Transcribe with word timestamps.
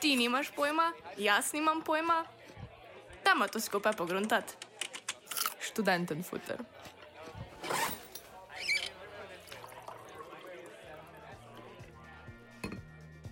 Ti 0.00 0.16
nimaš 0.16 0.50
pojma, 0.56 0.92
jaz 1.16 1.52
nimam 1.52 1.82
pojma. 1.82 2.24
Dajmo 3.24 3.48
to 3.48 3.60
skupaj 3.60 3.92
pogruntati. 3.92 4.52
Študenten 5.60 6.22
futer. 6.22 6.56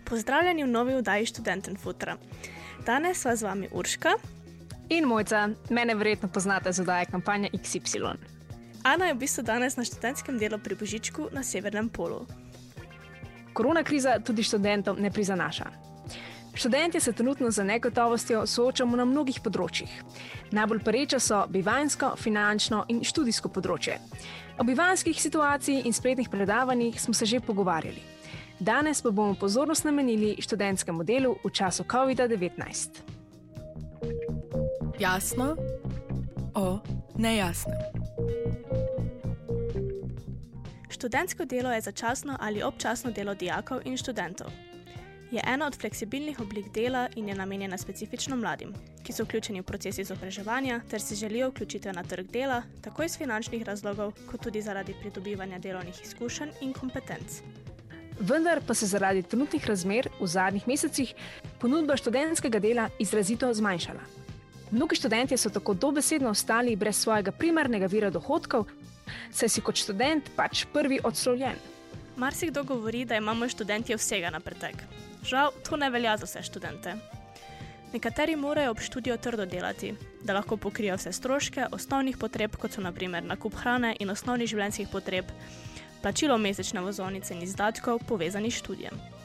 Pozdravljeni 0.04 0.64
v 0.64 0.66
novi 0.66 0.94
oddaji 0.94 1.26
Študenten 1.26 1.76
Futra. 1.76 2.16
Danes 2.86 3.20
sva 3.20 3.36
z 3.36 3.42
vami 3.42 3.68
Urška 3.72 4.12
in 4.88 5.04
Mojca, 5.04 5.48
mene 5.70 5.94
verjetno 5.94 6.28
poznate 6.28 6.72
z 6.72 6.80
oddaje 6.80 7.06
kampanja 7.10 7.48
XY. 7.52 8.35
Ana 8.86 9.10
je 9.10 9.14
v 9.14 9.18
bistvu 9.18 9.42
danes 9.42 9.74
na 9.74 9.82
študentskem 9.82 10.38
delu 10.38 10.62
pri 10.62 10.78
Božičku 10.78 11.34
na 11.34 11.42
Severnem 11.42 11.90
polu. 11.90 12.22
Korona 13.50 13.82
kriza 13.82 14.22
tudi 14.22 14.46
študentom 14.46 15.02
ne 15.02 15.10
prizanaša. 15.10 15.66
Študenti 16.54 17.00
se 17.00 17.12
trenutno 17.12 17.50
z 17.50 17.64
negotovostjo 17.66 18.46
soočamo 18.46 18.96
na 18.96 19.04
mnogih 19.04 19.42
področjih. 19.42 19.90
Najbolj 20.54 20.84
pereča 20.86 21.18
so 21.18 21.42
bivansko, 21.50 22.14
finančno 22.14 22.84
in 22.86 23.02
študijsko 23.02 23.50
področje. 23.50 23.98
O 24.62 24.64
bivanskih 24.64 25.18
situacijah 25.18 25.82
in 25.82 25.92
spletnih 25.92 26.30
predavanjih 26.30 26.94
smo 27.02 27.14
se 27.14 27.26
že 27.26 27.42
pogovarjali. 27.42 27.98
Danes 28.62 29.02
pa 29.02 29.10
bomo 29.10 29.34
pozornost 29.34 29.82
namenili 29.84 30.38
študentskemu 30.38 31.02
delu 31.02 31.34
v 31.42 31.50
času 31.50 31.82
COVID-19. 31.90 33.02
Jasno 35.02 35.56
o 36.54 36.78
nejasnem. 37.18 38.05
Študentsko 40.96 41.44
delo 41.44 41.72
je 41.72 41.80
začasno 41.80 42.36
ali 42.40 42.62
občasno 42.62 43.10
delo 43.10 43.34
dijakov 43.34 43.82
in 43.84 43.96
študentov. 43.96 44.48
Je 45.30 45.42
ena 45.46 45.66
od 45.66 45.76
fleksibilnih 45.76 46.40
oblik 46.40 46.70
dela 46.72 47.08
in 47.16 47.28
je 47.28 47.34
namenjena 47.34 47.76
specifično 47.78 48.36
mladim, 48.36 48.72
ki 49.04 49.12
so 49.12 49.26
vključeni 49.26 49.60
v 49.60 49.66
proces 49.68 49.98
izobraževanja 49.98 50.80
ter 50.90 51.02
si 51.04 51.14
želijo 51.14 51.50
vključiti 51.50 51.92
na 51.92 52.02
trg 52.02 52.30
dela, 52.32 52.62
tako 52.80 53.02
iz 53.02 53.18
finančnih 53.18 53.66
razlogov, 53.68 54.14
kot 54.30 54.40
tudi 54.40 54.62
zaradi 54.62 54.94
pridobivanja 55.00 55.58
delovnih 55.58 56.00
izkušenj 56.04 56.56
in 56.60 56.72
kompetenc. 56.72 57.42
Vendar 58.20 58.62
pa 58.66 58.74
se 58.74 58.86
zaradi 58.86 59.22
trenutnih 59.22 59.68
razmer 59.68 60.08
v 60.20 60.26
zadnjih 60.26 60.68
mesecih 60.68 61.14
ponudba 61.60 61.96
študentskega 61.96 62.58
dela 62.58 62.88
izrazito 62.98 63.52
zmanjšala. 63.54 64.00
Mnogi 64.70 64.96
študenti 64.96 65.36
so 65.36 65.50
tako 65.50 65.74
dobesedno 65.74 66.30
ostali 66.30 66.76
brez 66.76 66.96
svojega 66.96 67.32
primarnega 67.32 67.86
vira 67.86 68.10
dohodkov, 68.10 68.64
saj 69.30 69.48
si 69.48 69.60
kot 69.60 69.76
študent 69.76 70.30
pač 70.36 70.64
prvi 70.72 71.00
odslovljen. 71.04 71.58
Marsikdo 72.16 72.64
govori, 72.64 73.04
da 73.04 73.16
imamo 73.16 73.48
študenti 73.48 73.94
vsega 73.94 74.30
na 74.30 74.40
pretek. 74.40 74.82
Žal, 75.26 75.52
to 75.68 75.76
ne 75.76 75.90
velja 75.90 76.16
za 76.16 76.26
vse 76.26 76.42
študente. 76.42 76.94
Nekateri 77.92 78.36
morajo 78.36 78.70
ob 78.70 78.80
študiju 78.80 79.18
trdo 79.18 79.46
delati, 79.46 79.94
da 80.22 80.34
lahko 80.34 80.56
pokrijo 80.56 80.96
vse 80.96 81.12
stroške 81.12 81.66
osnovnih 81.72 82.16
potreb, 82.16 82.56
kot 82.56 82.72
so 82.72 82.80
naprimer 82.80 83.24
nakup 83.24 83.54
hrane 83.54 83.94
in 84.00 84.10
osnovnih 84.10 84.48
življenjskih 84.50 84.88
potreb, 84.92 85.30
plačilo 86.02 86.38
mesečne 86.38 86.80
vozovnice 86.80 87.34
in 87.34 87.42
izdatkov 87.42 88.02
povezanih 88.08 88.54
s 88.54 88.58
študijem. 88.64 89.15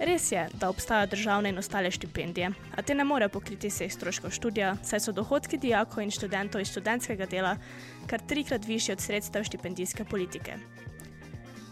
Res 0.00 0.32
je, 0.32 0.48
da 0.58 0.68
obstajajo 0.68 1.06
državne 1.06 1.48
in 1.48 1.58
ostale 1.58 1.90
štipendije, 1.90 2.50
a 2.76 2.82
te 2.82 2.94
ne 2.94 3.04
morejo 3.04 3.28
pokriti 3.36 3.70
vseh 3.70 3.92
stroškov 3.92 4.34
študija, 4.34 4.76
saj 4.82 5.00
so 5.00 5.12
dohodki 5.12 5.58
dijakov 5.58 6.02
in 6.02 6.10
študentov 6.10 6.60
iz 6.60 6.72
študentskega 6.72 7.26
dela 7.30 7.56
kar 8.10 8.20
trikrat 8.20 8.66
višji 8.66 8.92
od 8.92 9.00
sredstev 9.00 9.44
štipendijske 9.44 10.04
politike. 10.04 10.58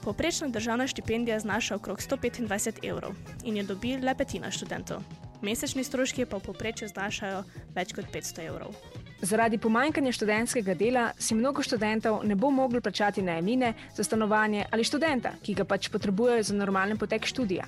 Poprečna 0.03 0.49
državna 0.49 0.87
štipendija 0.87 1.41
znaša 1.41 1.77
okrog 1.77 1.99
125 1.99 2.83
evrov 2.83 3.13
in 3.45 3.57
jo 3.57 3.65
dobi 3.65 3.97
le 3.99 4.15
petina 4.15 4.51
študentov. 4.51 5.03
Mesečni 5.43 5.85
stroški 5.85 6.27
pa 6.27 6.39
v 6.39 6.47
povprečju 6.47 6.89
znašajo 6.89 7.45
več 7.75 7.93
kot 7.93 8.07
500 8.15 8.47
evrov. 8.47 8.75
Zaradi 9.23 9.59
pomanjkanja 9.59 10.13
študentskega 10.13 10.75
dela 10.75 11.03
si 11.19 11.35
mnogo 11.35 11.63
študentov 11.63 12.25
ne 12.27 12.35
bo 12.35 12.51
moglo 12.51 12.81
plačati 12.81 13.23
najemnine 13.23 13.75
za 13.95 14.05
stanovanje 14.05 14.65
ali 14.71 14.85
študenta, 14.85 15.31
ki 15.43 15.55
ga 15.55 15.65
pač 15.65 15.89
potrebujejo 15.89 16.43
za 16.43 16.55
normalen 16.55 16.99
potek 16.99 17.27
študija. 17.27 17.65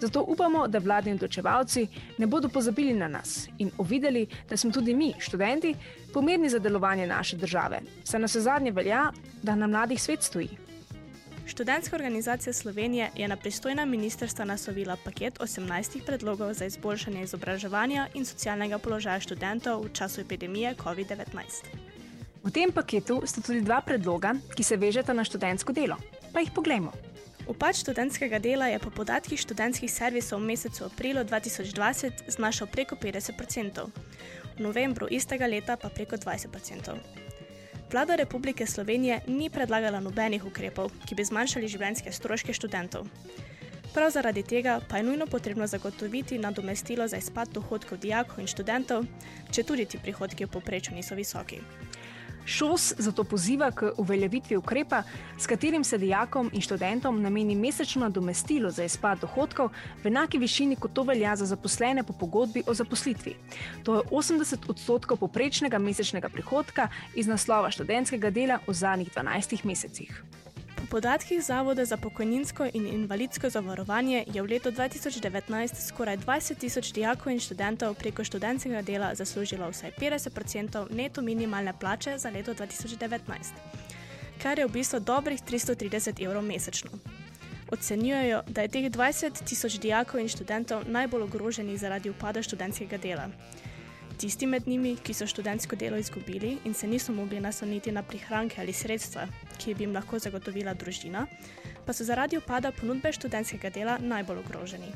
Zato 0.00 0.22
upamo, 0.28 0.68
da 0.68 0.78
vladni 0.78 1.12
odločevalci 1.12 1.86
ne 2.18 2.26
bodo 2.26 2.48
pozabili 2.48 2.94
na 2.94 3.08
nas 3.08 3.48
in 3.58 3.70
uvideli, 3.78 4.26
da 4.50 4.56
smo 4.56 4.70
tudi 4.70 4.94
mi, 4.94 5.12
študenti, 5.18 5.74
pomembni 6.12 6.48
za 6.48 6.58
delovanje 6.58 7.06
naše 7.06 7.36
države. 7.36 7.80
Saj 8.04 8.20
nas 8.20 8.36
zadnje 8.36 8.70
velja, 8.70 9.10
da 9.42 9.54
na 9.54 9.66
mladih 9.66 10.02
svet 10.02 10.22
stoji. 10.22 10.63
Študentska 11.46 11.96
organizacija 11.96 12.52
Slovenije 12.52 13.10
je 13.16 13.28
na 13.28 13.36
pristojna 13.36 13.84
ministrstva 13.84 14.44
naslovila 14.44 14.96
paket 15.04 15.38
18 15.38 16.04
predlogov 16.06 16.52
za 16.54 16.64
izboljšanje 16.64 17.22
izobraževanja 17.22 18.08
in 18.14 18.24
socialnega 18.24 18.78
položaja 18.78 19.20
študentov 19.20 19.84
v 19.84 19.92
času 19.92 20.20
epidemije 20.20 20.74
COVID-19. 20.74 21.64
V 22.44 22.50
tem 22.50 22.72
paketu 22.72 23.22
sta 23.26 23.40
tudi 23.40 23.60
dva 23.60 23.80
predloga, 23.80 24.34
ki 24.56 24.62
se 24.62 24.76
vežeta 24.76 25.12
na 25.12 25.24
študentsko 25.24 25.72
delo. 25.72 25.96
Pa 26.32 26.40
jih 26.40 26.50
poglejmo. 26.54 26.92
Upad 27.46 27.76
študentskega 27.76 28.38
dela 28.38 28.66
je 28.66 28.78
po 28.78 28.90
podatkih 28.90 29.40
študentskih 29.40 29.92
servisov 29.92 30.40
v 30.40 30.48
mesecu 30.48 30.84
aprilu 30.84 31.20
2020 31.24 32.24
znašal 32.28 32.68
preko 32.72 32.96
50%, 32.96 33.84
v 34.56 34.60
novembru 34.64 35.08
istega 35.10 35.46
leta 35.46 35.76
pa 35.76 35.88
preko 35.88 36.16
20%. 36.16 37.23
Vlada 37.94 38.16
Republike 38.16 38.66
Slovenije 38.66 39.20
ni 39.26 39.46
predlagala 39.50 40.00
nobenih 40.02 40.42
ukrepov, 40.44 40.88
ki 41.06 41.14
bi 41.14 41.22
zmanjšali 41.22 41.68
življenjske 41.70 42.10
stroške 42.10 42.50
študentov. 42.58 43.06
Prav 43.94 44.10
zaradi 44.10 44.42
tega 44.42 44.80
pa 44.88 44.98
je 44.98 45.04
nujno 45.06 45.28
potrebno 45.30 45.68
zagotoviti 45.70 46.40
nadomestilo 46.42 47.06
za 47.06 47.20
izpad 47.22 47.52
dohodkov 47.54 48.00
dijakov 48.02 48.42
in 48.42 48.50
študentov, 48.50 49.06
če 49.54 49.62
tudi 49.62 49.86
ti 49.86 50.02
prihodki 50.02 50.42
v 50.42 50.50
povprečju 50.56 50.96
niso 50.96 51.14
visoki. 51.14 51.60
ŠOS 52.46 52.92
zato 52.98 53.24
poziva 53.24 53.70
k 53.70 53.92
uveljavitvi 53.96 54.56
ukrepa, 54.56 55.02
s 55.38 55.46
katerim 55.46 55.84
se 55.84 55.98
dijakom 55.98 56.50
in 56.52 56.60
študentom 56.60 57.22
nameni 57.22 57.54
mesečno 57.54 58.00
nadomestilo 58.00 58.70
za 58.70 58.84
izpad 58.84 59.20
dohodkov 59.20 59.70
v 60.02 60.06
enaki 60.06 60.38
višini, 60.38 60.76
kot 60.76 60.92
to 60.92 61.02
velja 61.02 61.36
za 61.36 61.46
zaposlene 61.46 62.02
po 62.02 62.12
pogodbi 62.12 62.62
o 62.66 62.74
zaposlitvi. 62.74 63.36
To 63.84 63.94
je 63.94 64.02
80 64.10 64.70
odstotkov 64.70 65.16
poprečnega 65.16 65.78
mesečnega 65.78 66.28
prihodka 66.28 66.88
iz 67.14 67.26
naslova 67.26 67.70
študentskega 67.70 68.30
dela 68.30 68.58
v 68.66 68.74
zadnjih 68.74 69.10
12 69.14 69.64
mesecih. 69.64 70.43
Po 70.94 71.00
podatkih 71.00 71.42
Zavoda 71.42 71.84
za 71.84 71.96
pokojninsko 71.96 72.66
in 72.74 72.86
invalidsko 72.86 73.50
zavarovanje 73.50 74.24
je 74.34 74.42
v 74.42 74.46
letu 74.46 74.70
2019 74.70 75.88
skoraj 75.88 76.16
20 76.16 76.54
tisoč 76.54 76.92
dijakov 76.92 77.32
in 77.32 77.40
študentov 77.40 77.94
preko 77.94 78.24
študentskega 78.24 78.82
dela 78.82 79.08
zaslužilo 79.14 79.70
vsaj 79.70 79.90
50% 79.98 80.94
neto 80.94 81.22
minimalne 81.22 81.72
plače 81.80 82.18
za 82.18 82.30
leto 82.30 82.54
2019, 82.54 83.18
kar 84.42 84.58
je 84.58 84.66
v 84.66 84.70
bistvu 84.70 85.00
dobrih 85.00 85.42
330 85.42 86.22
evrov 86.24 86.42
mesečno. 86.42 86.90
Ocenjujejo, 87.72 88.42
da 88.46 88.62
je 88.62 88.68
teh 88.68 88.86
20 88.86 89.44
tisoč 89.44 89.80
dijakov 89.82 90.20
in 90.20 90.28
študentov 90.28 90.86
najbolj 90.86 91.22
ogroženih 91.22 91.80
zaradi 91.80 92.10
upada 92.10 92.42
študentskega 92.42 92.98
dela. 92.98 93.26
Tisti 94.18 94.46
med 94.46 94.68
njimi, 94.68 94.96
ki 94.96 95.14
so 95.14 95.26
študentsko 95.26 95.76
delo 95.76 95.96
izgubili 95.98 96.58
in 96.64 96.74
se 96.74 96.86
niso 96.86 97.12
mogli 97.12 97.40
nasloniti 97.40 97.92
na 97.92 98.02
prihranke 98.02 98.60
ali 98.60 98.72
sredstva, 98.72 99.26
ki 99.58 99.74
bi 99.74 99.84
jim 99.84 99.94
lahko 99.94 100.18
zagotovila 100.18 100.74
družina, 100.74 101.26
pa 101.86 101.92
so 101.92 102.04
zaradi 102.04 102.38
upada 102.38 102.70
ponudbe 102.72 103.12
študentskega 103.12 103.70
dela 103.70 103.98
najbolj 103.98 104.38
ogroženi. 104.44 104.92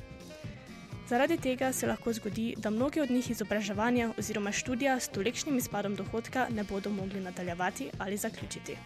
Zaradi 1.08 1.38
tega 1.40 1.72
se 1.72 1.86
lahko 1.86 2.12
zgodi, 2.12 2.54
da 2.56 2.70
mnogi 2.70 3.00
od 3.00 3.10
njih 3.10 3.30
izobraževanja 3.30 4.12
oziroma 4.18 4.52
študija 4.52 5.00
s 5.00 5.08
tolikšnim 5.08 5.58
izpadom 5.58 5.94
dohodka 5.96 6.46
ne 6.50 6.64
bodo 6.64 6.90
mogli 6.90 7.20
nadaljevati 7.20 7.90
ali 7.98 8.16
zaključiti. 8.16 8.76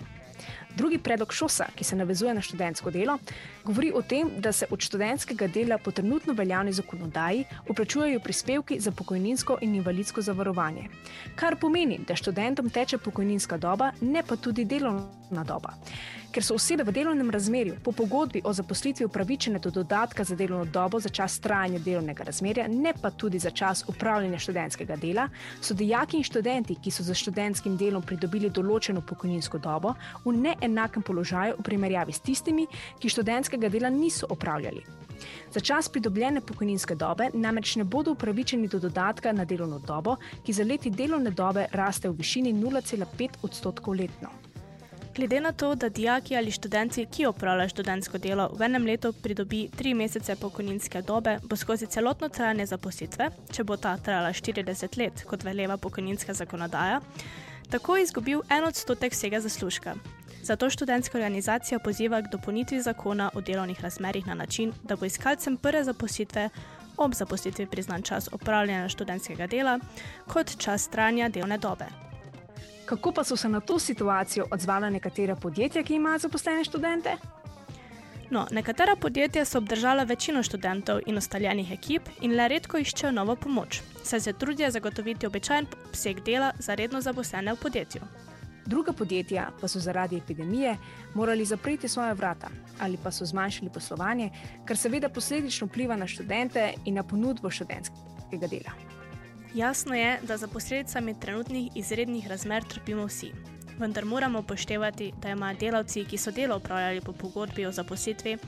Drugi 0.77 0.99
predlog 0.99 1.33
ŠOSA, 1.33 1.67
ki 1.77 1.85
se 1.85 1.97
navezuje 1.97 2.35
na 2.35 2.41
študentsko 2.41 2.91
delo, 2.91 3.19
govori 3.65 3.93
o 3.95 4.03
tem, 4.03 4.31
da 4.39 4.53
se 4.53 4.67
od 4.71 4.81
študentskega 4.81 5.47
dela 5.47 5.79
po 5.79 5.91
trenutno 5.91 6.33
veljavni 6.33 6.73
zakonodaji 6.73 7.45
uplačujejo 7.69 8.21
prispevki 8.21 8.81
za 8.81 8.91
pokojninsko 8.91 9.59
in 9.61 9.75
invalidsko 9.75 10.23
zavarovanje. 10.23 10.89
Kar 11.37 11.57
pomeni, 11.61 12.01
da 12.09 12.17
študentom 12.17 12.71
teče 12.71 12.99
pokojninska 12.99 13.59
doba, 13.59 13.93
ne 14.01 14.23
pa 14.23 14.37
tudi 14.37 14.65
delovna 14.65 15.45
doba. 15.45 15.77
Ker 16.33 16.41
so 16.41 16.55
osebe 16.57 16.87
v 16.89 16.95
delovnem 16.97 17.29
razmerju 17.31 17.75
po 17.85 17.93
pogodbi 17.93 18.41
o 18.45 18.53
zaposlitvi 18.57 19.05
upravičene 19.05 19.59
do 19.59 19.71
dodatka 19.71 20.25
za 20.25 20.37
delovno 20.37 20.65
dobo 20.65 21.01
za 21.01 21.09
čas 21.09 21.37
trajanja 21.41 21.79
delovnega 21.79 22.25
razmerja, 22.25 22.69
ne 22.69 22.95
pa 23.03 23.11
tudi 23.11 23.39
za 23.39 23.51
čas 23.51 23.85
upravljanja 23.89 24.39
študentskega 24.39 24.97
dela, 24.97 25.29
so 25.61 25.75
dijaki 25.75 26.17
in 26.17 26.25
študenti, 26.25 26.79
ki 26.83 26.91
so 26.91 27.05
za 27.05 27.15
študentskim 27.15 27.77
delom 27.77 28.03
pridobili 28.03 28.49
določeno 28.51 29.05
pokojninsko 29.05 29.59
dobo, 29.59 29.93
v 30.25 30.33
neenakem 30.63 31.03
položaju 31.03 31.59
v 31.59 31.67
primerjavi 31.67 32.13
s 32.13 32.21
tistimi, 32.21 32.67
ki 32.99 33.09
študentskega 33.09 33.69
dela 33.69 33.91
niso 33.91 34.27
opravljali. 34.31 34.85
Za 35.55 35.61
čas 35.61 35.89
pridobljene 35.89 36.41
pokojninske 36.41 36.95
dobe 36.95 37.29
namreč 37.35 37.77
ne 37.77 37.85
bodo 37.85 38.13
upravičeni 38.13 38.69
do 38.69 38.79
dodatka 38.79 39.33
na 39.33 39.45
delovno 39.45 39.79
dobo, 39.79 40.17
ki 40.47 40.53
za 40.53 40.65
leti 40.65 40.91
delovne 40.91 41.31
dobe 41.31 41.67
raste 41.73 42.09
v 42.09 42.17
višini 42.19 42.53
0,5 42.53 43.43
odstotkov 43.43 43.95
letno. 43.95 44.33
Glede 45.15 45.41
na 45.41 45.53
to, 45.53 45.75
da 45.75 45.89
dijaki 45.89 46.37
ali 46.37 46.51
študenti, 46.51 47.07
ki 47.07 47.27
opravljajo 47.27 47.69
študentsko 47.69 48.19
delo, 48.19 48.49
v 48.57 48.63
enem 48.65 48.87
letu 48.87 49.13
pridobi 49.13 49.67
tri 49.77 49.93
mesece 49.95 50.37
pokojninske 50.41 51.03
dobe, 51.03 51.37
bo 51.45 51.57
skozi 51.57 51.87
celotno 51.87 52.29
trajanje 52.29 52.67
zaposlitve, 52.67 53.29
če 53.53 53.65
bo 53.65 53.77
ta 53.77 53.97
trajala 53.97 54.33
40 54.33 54.99
let, 54.99 55.25
kot 55.29 55.45
veleva 55.45 55.77
pokojninska 55.77 56.33
zakonodaja, 56.35 57.01
tako 57.71 57.97
izgubil 58.01 58.41
en 58.49 58.65
odstotek 58.65 59.13
vsega 59.13 59.41
zaslužka. 59.41 59.95
Zato 60.43 60.71
študentska 60.71 61.19
organizacija 61.19 61.79
poziva 61.79 62.23
k 62.23 62.31
dopolnitvi 62.33 62.81
zakona 62.83 63.31
o 63.35 63.41
delovnih 63.41 63.81
razmerjih 63.81 64.27
na 64.27 64.35
način, 64.35 64.73
da 64.83 64.97
bo 64.97 65.05
iskalcem 65.05 65.57
prve 65.57 65.85
zaposlitve 65.85 66.49
ob 66.97 67.15
zaposlitvi 67.15 67.67
priznan 67.67 68.03
čas 68.03 68.29
opravljanja 68.33 68.89
študentskega 68.89 69.47
dela 69.47 69.79
kot 70.27 70.57
čas 70.59 70.89
trajanja 70.89 71.29
delovne 71.29 71.59
dobe. 71.59 71.85
Kako 72.85 73.13
pa 73.13 73.25
so 73.25 73.37
se 73.37 73.49
na 73.49 73.61
to 73.61 73.79
situacijo 73.79 74.47
odzvala 74.51 74.91
nekatera 74.91 75.37
podjetja, 75.37 75.83
ki 75.83 75.95
imajo 75.95 76.19
zaposlene 76.19 76.65
študente? 76.65 77.17
No, 78.31 78.47
nekatera 78.51 78.97
podjetja 78.97 79.45
so 79.45 79.59
obdržala 79.59 80.03
večino 80.03 80.43
študentov 80.43 81.01
in 81.07 81.19
ostaljenih 81.19 81.73
ekip 81.73 82.09
in 82.21 82.37
le 82.37 82.49
redko 82.49 82.79
iščejo 82.79 83.13
novo 83.13 83.37
pomoč, 83.37 83.83
saj 84.05 84.21
se 84.21 84.33
trudijo 84.33 84.71
zagotoviti 84.71 85.27
običajen 85.27 85.67
obseg 85.89 86.21
dela 86.21 86.53
za 86.59 86.75
redno 86.75 87.01
zaposlene 87.01 87.53
v 87.53 87.57
podjetju. 87.63 88.32
Druga 88.67 88.93
podjetja 88.93 89.51
pa 89.61 89.69
so 89.69 89.81
zaradi 89.81 90.17
epidemije 90.17 90.77
morali 91.15 91.45
zapreti 91.45 91.89
svoje 91.89 92.15
vrata 92.15 92.49
ali 92.79 92.99
pa 93.03 93.11
so 93.11 93.25
zmanjšali 93.25 93.71
poslovanje, 93.75 94.31
kar 94.65 94.77
seveda 94.77 95.09
posledično 95.09 95.67
vpliva 95.67 95.97
na 95.97 96.07
študente 96.07 96.73
in 96.85 96.95
na 96.95 97.03
ponudbo 97.03 97.51
študentskega 97.51 98.47
dela. 98.47 98.73
Jasno 99.55 99.95
je, 99.95 100.19
da 100.23 100.37
za 100.37 100.49
posledicami 100.49 101.21
trenutnih 101.21 101.73
izrednih 101.75 102.29
razmer 102.29 102.65
trpimo 102.65 103.07
vsi. 103.07 103.33
Vendar 103.79 104.05
moramo 104.05 104.39
upoštevati, 104.39 105.13
da 105.23 105.29
imajo 105.29 105.57
delavci, 105.61 106.05
ki 106.05 106.19
so 106.19 106.31
delo 106.31 106.57
upravljali 106.57 107.01
po 107.01 107.13
pogodbi 107.13 107.67
o 107.67 107.73
zaposlitvi, 107.73 108.39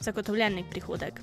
zagotovljen 0.00 0.64
prihodek. 0.70 1.20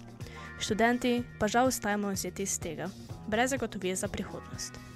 Študenti 0.60 1.24
pa 1.40 1.48
žal 1.48 1.68
ostajamo 1.68 2.12
vzeti 2.12 2.44
iz 2.44 2.60
tega, 2.60 2.90
brez 3.28 3.50
zagotovije 3.50 3.96
za 3.96 4.08
prihodnost. 4.08 4.89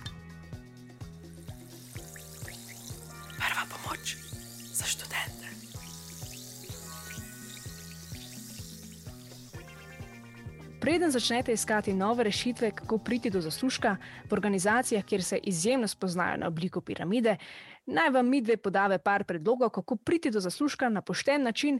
Preden 10.84 11.12
začnete 11.12 11.54
iskati 11.54 11.94
nove 11.94 12.24
rešitve, 12.24 12.72
kako 12.72 12.98
priti 12.98 13.30
do 13.30 13.42
zaslužka 13.42 13.96
v 14.30 14.34
organizacijah, 14.34 15.04
kjer 15.04 15.24
se 15.24 15.38
izjemno 15.44 15.88
spoznajo 15.88 16.38
na 16.38 16.48
obliko 16.48 16.82
piramide, 16.82 17.38
naj 17.86 18.10
vam 18.10 18.30
mi 18.30 18.42
dve 18.42 18.58
podave 18.58 18.98
par 19.00 19.24
predlogov, 19.24 19.70
kako 19.70 19.96
priti 19.96 20.32
do 20.32 20.40
zaslužka 20.40 20.90
na 20.90 21.02
pošten 21.02 21.44
način 21.44 21.80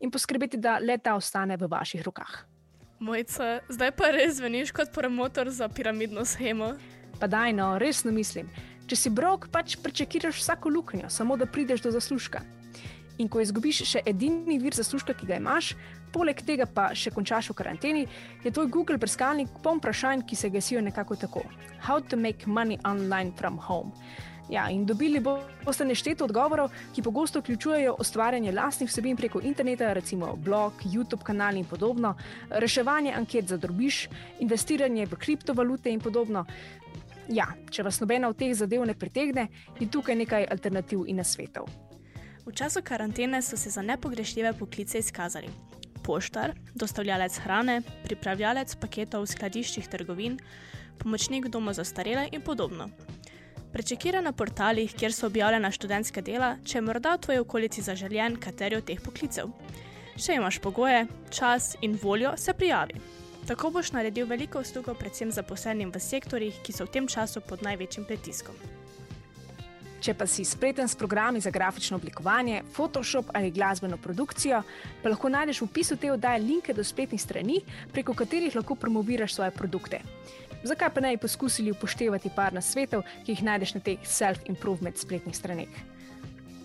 in 0.00 0.10
poskrbeti, 0.10 0.56
da 0.56 0.78
le 0.78 0.98
ta 0.98 1.14
ostane 1.14 1.56
v 1.56 1.66
vaših 1.66 2.02
rokah. 2.02 2.44
Mojca, 3.00 3.58
zdaj 3.68 3.90
pa 3.90 4.12
res 4.14 4.36
zveniš 4.36 4.70
kot 4.70 4.94
promotor 4.94 5.50
za 5.50 5.68
piramidno 5.68 6.24
schemo. 6.24 6.76
Pa 7.20 7.26
daj, 7.26 7.52
no, 7.52 7.78
resno 7.78 8.12
mislim. 8.12 8.46
Če 8.86 8.96
si 8.96 9.10
brok, 9.10 9.48
pač 9.50 9.74
prečekiraš 9.82 10.38
vsako 10.38 10.68
luknjo, 10.68 11.10
samo 11.10 11.36
da 11.36 11.46
prideš 11.46 11.82
do 11.82 11.90
zaslužka. 11.90 12.46
In 13.18 13.26
ko 13.28 13.42
izgubiš 13.42 13.82
še 13.82 14.06
edini 14.06 14.60
vir 14.62 14.78
zaslužka, 14.78 15.14
ki 15.18 15.26
ga 15.26 15.42
imaš, 15.42 15.74
poleg 16.12 16.40
tega 16.46 16.66
pa 16.66 16.90
še 16.94 17.10
končaš 17.14 17.50
v 17.52 17.58
karanteni, 17.60 18.06
je 18.44 18.50
tvoj 18.50 18.70
Google 18.72 18.98
brskalnik 18.98 19.60
poln 19.62 19.82
vprašanj, 19.82 20.24
ki 20.28 20.36
se 20.36 20.50
glasijo 20.50 20.80
nekako 20.80 21.16
tako: 21.16 21.44
How 21.84 22.00
to 22.00 22.16
make 22.16 22.46
money 22.46 22.78
online 22.84 23.32
from 23.36 23.58
home. 23.58 23.92
Ja, 24.48 24.70
in 24.72 24.86
dobili 24.86 25.20
boste 25.20 25.84
nešteto 25.84 26.24
odgovorov, 26.24 26.70
ki 26.96 27.02
pogosto 27.02 27.40
vključujejo 27.40 27.96
ustvarjanje 28.00 28.52
lastnih 28.52 28.88
vsebin 28.88 29.16
preko 29.16 29.40
interneta, 29.44 29.92
recimo 29.92 30.36
blog, 30.36 30.72
YouTube 30.84 31.22
kanal 31.22 31.56
in 31.56 31.64
podobno, 31.64 32.14
reševanje 32.50 33.12
anket 33.12 33.48
za 33.48 33.56
drobiš, 33.56 34.08
investiranje 34.40 35.06
v 35.06 35.16
kriptovalute 35.16 35.92
in 35.92 36.00
podobno. 36.00 36.46
Ja, 37.28 37.50
če 37.70 37.84
vas 37.84 38.00
nobena 38.00 38.28
od 38.28 38.38
teh 38.40 38.54
zadev 38.56 38.86
ne 38.88 38.94
pritegne, 38.96 39.48
je 39.80 39.90
tukaj 39.90 40.16
nekaj 40.16 40.48
alternativ 40.50 41.04
in 41.06 41.20
nasvetov. 41.20 41.68
V 42.46 42.52
času 42.56 42.80
karantene 42.80 43.42
so 43.42 43.56
se 43.56 43.70
za 43.70 43.82
nepogrešljive 43.82 44.52
poklice 44.56 44.98
izkazali 44.98 45.52
poštar, 46.08 46.54
dostavljalec 46.74 47.36
hrane, 47.44 47.82
pripravljalec 48.06 48.72
paketov 48.80 49.26
v 49.26 49.32
skladiščih 49.34 49.90
trgovin, 49.92 50.38
pomočnik 51.02 51.50
doma 51.52 51.74
za 51.76 51.84
starele 51.84 52.30
in 52.32 52.40
podobno. 52.40 52.88
Prečekira 53.72 54.22
na 54.24 54.32
portalih, 54.32 54.94
kjer 54.96 55.12
so 55.12 55.28
objavljena 55.28 55.70
študentska 55.70 56.24
dela, 56.24 56.54
če 56.64 56.78
je 56.78 56.84
morda 56.86 57.12
v 57.14 57.22
tvoji 57.26 57.42
okolici 57.44 57.84
zaželjen 57.84 58.40
kateri 58.40 58.80
od 58.80 58.88
teh 58.88 59.02
poklicev. 59.04 59.52
Če 60.16 60.38
imaš 60.40 60.58
pogoje, 60.64 61.04
čas 61.30 61.74
in 61.84 61.98
voljo, 62.00 62.32
se 62.40 62.56
prijavi. 62.56 62.96
Tako 63.48 63.70
boš 63.76 63.92
naredil 63.92 64.26
veliko 64.26 64.64
uslugo 64.64 64.96
predvsem 64.96 65.30
zaposlenim 65.32 65.92
v 65.92 66.00
sektorjih, 66.00 66.64
ki 66.64 66.72
so 66.72 66.88
v 66.88 66.96
tem 66.96 67.06
času 67.08 67.44
pod 67.44 67.62
največjim 67.64 68.08
pritiskom. 68.08 68.56
Če 69.98 70.14
pa 70.14 70.28
si 70.30 70.44
spreten 70.46 70.86
s 70.86 70.94
programi 70.94 71.40
za 71.42 71.50
grafično 71.50 71.96
oblikovanje, 71.98 72.62
Photoshop 72.74 73.32
ali 73.34 73.50
glasbeno 73.50 73.96
produkcijo, 73.98 74.62
pa 75.02 75.10
lahko 75.10 75.28
najdeš 75.28 75.60
v 75.60 75.66
opisu 75.66 75.96
te 75.96 76.12
oddaje 76.12 76.38
linke 76.44 76.74
do 76.74 76.84
spletnih 76.84 77.22
strani, 77.22 77.58
preko 77.92 78.14
katerih 78.14 78.54
lahko 78.54 78.76
promoviraš 78.78 79.34
svoje 79.34 79.50
produkte. 79.50 80.00
Zakaj 80.62 80.90
pa 80.94 81.00
ne 81.00 81.10
bi 81.16 81.22
poskusili 81.22 81.74
upoštevati 81.74 82.30
par 82.34 82.54
nasvetov, 82.54 83.02
ki 83.24 83.34
jih 83.34 83.44
najdeš 83.46 83.74
na 83.74 83.80
teh 83.80 84.06
self-improvement 84.06 84.98
spletnih 84.98 85.36
straneh? 85.36 85.84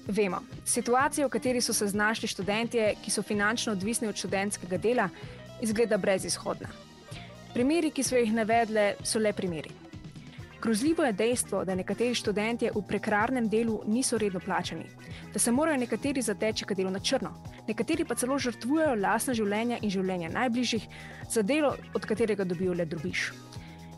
Vemo, 0.07 0.41
situacija, 0.65 1.27
v 1.27 1.33
kateri 1.33 1.61
so 1.61 1.73
se 1.73 1.87
znašli 1.87 2.27
študentje, 2.27 2.95
ki 3.01 3.11
so 3.11 3.23
finančno 3.23 3.73
odvisni 3.73 4.07
od 4.07 4.17
študentskega 4.19 4.77
dela, 4.77 5.09
izgleda 5.61 5.97
brezizhodna. 5.97 6.69
Primeri, 7.53 7.91
ki 7.93 8.03
so 8.03 8.17
jih 8.17 8.33
navedle, 8.33 8.93
so 9.03 9.21
le 9.21 9.33
primeri. 9.33 9.82
Grozljivo 10.63 11.03
je 11.03 11.13
dejstvo, 11.13 11.65
da 11.65 11.75
nekateri 11.75 12.15
študenti 12.15 12.69
v 12.75 12.81
prekarnem 12.87 13.49
delu 13.51 13.81
niso 13.87 14.17
redno 14.17 14.39
plačani, 14.39 14.85
da 15.33 15.39
se 15.39 15.51
morajo 15.51 15.77
nekateri 15.77 16.21
zateči 16.21 16.65
k 16.65 16.77
delu 16.79 16.91
na 16.91 16.99
črno, 16.99 17.33
nekateri 17.67 18.05
pa 18.05 18.15
celo 18.15 18.37
žrtvujejo 18.39 18.93
lastne 18.95 19.35
življenja 19.35 19.81
in 19.81 19.91
življenja 19.91 20.29
najbližjih 20.31 20.85
za 21.29 21.43
delo, 21.43 21.73
od 21.93 22.05
katerega 22.05 22.47
dobijo 22.47 22.77
le 22.79 22.85
drobiš. 22.85 23.25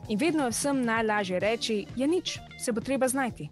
In 0.09 0.17
vedno 0.17 0.49
je 0.49 0.55
vsem 0.55 0.81
najlažje 0.85 1.39
reči: 1.39 1.77
je 1.95 2.07
nič, 2.07 2.39
se 2.57 2.71
bo 2.71 2.81
treba 2.81 3.07
znajti. 3.07 3.49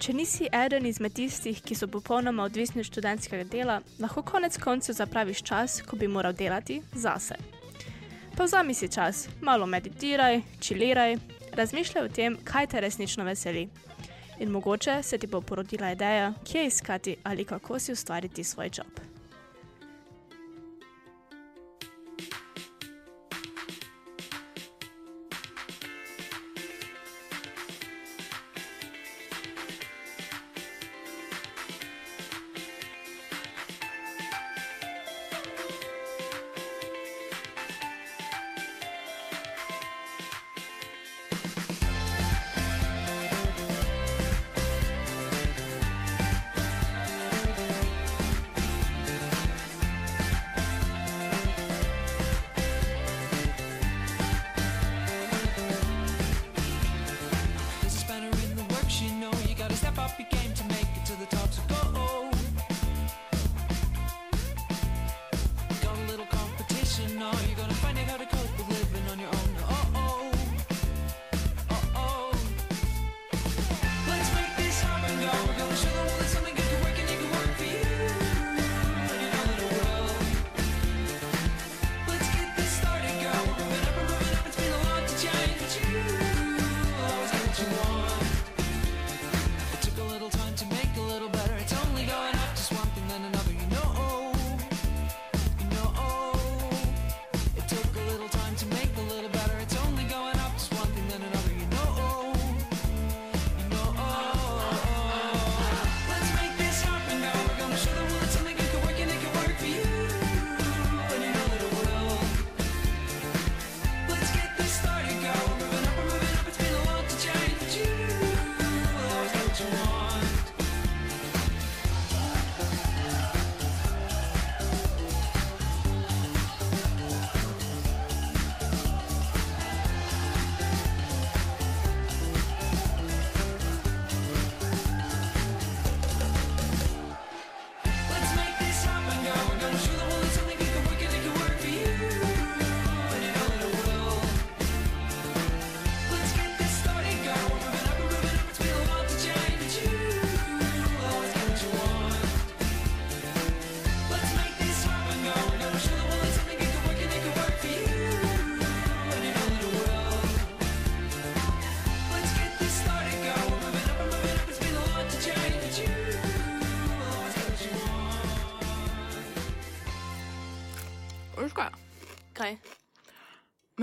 Če 0.00 0.12
nisi 0.12 0.48
eden 0.52 0.86
izmed 0.86 1.12
tistih, 1.12 1.60
ki 1.60 1.76
so 1.76 1.88
popolnoma 1.88 2.48
odvisni 2.48 2.80
od 2.80 2.88
študentskega 2.88 3.44
dela, 3.44 3.80
lahko 4.00 4.22
konec 4.22 4.56
koncev 4.56 4.96
zapraviš 4.96 5.42
čas, 5.42 5.82
ko 5.84 6.00
bi 6.00 6.08
moral 6.08 6.32
delati 6.32 6.80
zase. 6.94 7.36
Pa 8.36 8.48
vzami 8.48 8.74
si 8.74 8.88
čas, 8.88 9.28
malo 9.40 9.66
meditiraj, 9.66 10.40
čiliraj, 10.60 11.16
razmišljaj 11.54 12.04
o 12.04 12.08
tem, 12.08 12.36
kaj 12.44 12.66
te 12.66 12.80
resnično 12.80 13.24
veseli. 13.24 13.68
In 14.38 14.50
mogoče 14.50 15.02
se 15.02 15.18
ti 15.18 15.26
bo 15.26 15.40
porodila 15.40 15.92
ideja, 15.92 16.32
kje 16.44 16.66
iskati 16.66 17.16
ali 17.22 17.44
kako 17.44 17.78
si 17.78 17.92
ustvariti 17.92 18.44
svoj 18.44 18.70
job. 18.76 19.13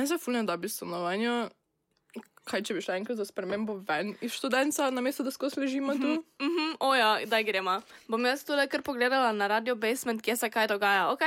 Me 0.01 0.07
se 0.07 0.17
fulno 0.17 0.43
da 0.43 0.57
bi 0.57 0.69
stanovanju. 0.69 1.49
Kaj 2.43 2.63
če 2.65 2.73
bi 2.73 2.81
šla 2.81 2.95
enkrat 2.97 3.19
za 3.19 3.25
spremembo 3.25 3.75
ven 3.85 4.15
iz 4.25 4.33
študenta, 4.33 4.87
namesto 4.89 5.21
da 5.23 5.29
skozi 5.31 5.59
ležimo 5.61 5.93
tu? 5.93 6.15
Mhm, 6.41 6.71
oja, 6.79 7.19
daj 7.29 7.43
gremo. 7.45 7.75
Bom 8.07 8.25
jaz 8.25 8.41
tole 8.43 8.65
kar 8.67 8.81
pogledala 8.81 9.29
na 9.31 9.47
radio 9.47 9.75
basement, 9.75 10.23
kje 10.25 10.35
se 10.41 10.49
kaj 10.49 10.71
dogaja, 10.73 11.05
ok? 11.13 11.21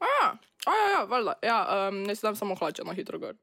A 0.00 0.08
ja, 0.14 0.32
a 0.64 0.78
ja, 0.94 1.04
valjda. 1.04 1.36
Ja, 1.44 1.60
um, 1.90 2.00
ne 2.08 2.16
si 2.16 2.24
dam 2.24 2.40
samo 2.40 2.56
hlače 2.56 2.88
na 2.88 2.96
hitro 2.96 3.20
gor. 3.20 3.36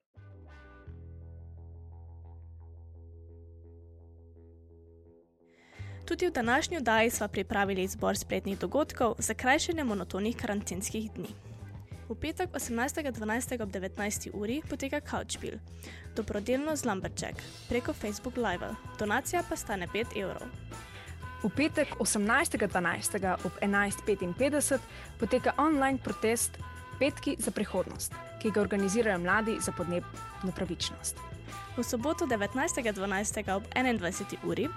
Tudi 6.05 6.27
v 6.27 6.31
današnji 6.31 6.77
oddaji 6.77 7.09
smo 7.09 7.27
pripravili 7.27 7.83
izbor 7.83 8.17
spletnih 8.17 8.59
dogodkov 8.59 9.15
za 9.17 9.33
krajšanje 9.33 9.83
monotonih 9.83 10.37
karantenskih 10.37 11.11
dni. 11.11 11.44
V 12.09 12.13
petek 12.13 12.53
18.12. 12.53 13.61
ob 13.63 13.69
19. 13.73 14.29
uri 14.33 14.61
poteka 14.69 15.01
Couchbill, 15.01 15.57
dobrodelno 16.15 16.75
z 16.75 16.85
Lumberjack 16.85 17.41
preko 17.69 17.93
Facebook 17.93 18.37
Live, 18.37 18.75
donacija 18.99 19.41
pa 19.49 19.55
stane 19.55 19.87
5 19.87 20.13
evrov. 20.13 20.45
V 21.43 21.49
petek 21.49 21.97
18.12. 21.97 23.45
ob 23.45 23.53
11.55 23.61 24.79
poteka 25.19 25.53
online 25.57 25.97
protest 25.97 26.57
Petki 26.99 27.35
za 27.39 27.51
prihodnost, 27.51 28.13
ki 28.41 28.51
ga 28.51 28.61
organizirajo 28.61 29.19
mladi 29.19 29.57
za 29.59 29.71
podnebno 29.71 30.53
pravičnost. 30.55 31.17
V 31.77 31.83
soboto 31.83 32.25
19.12. 32.25 33.55
ob 33.55 33.63
21. 33.73 34.45
uri 34.45 34.69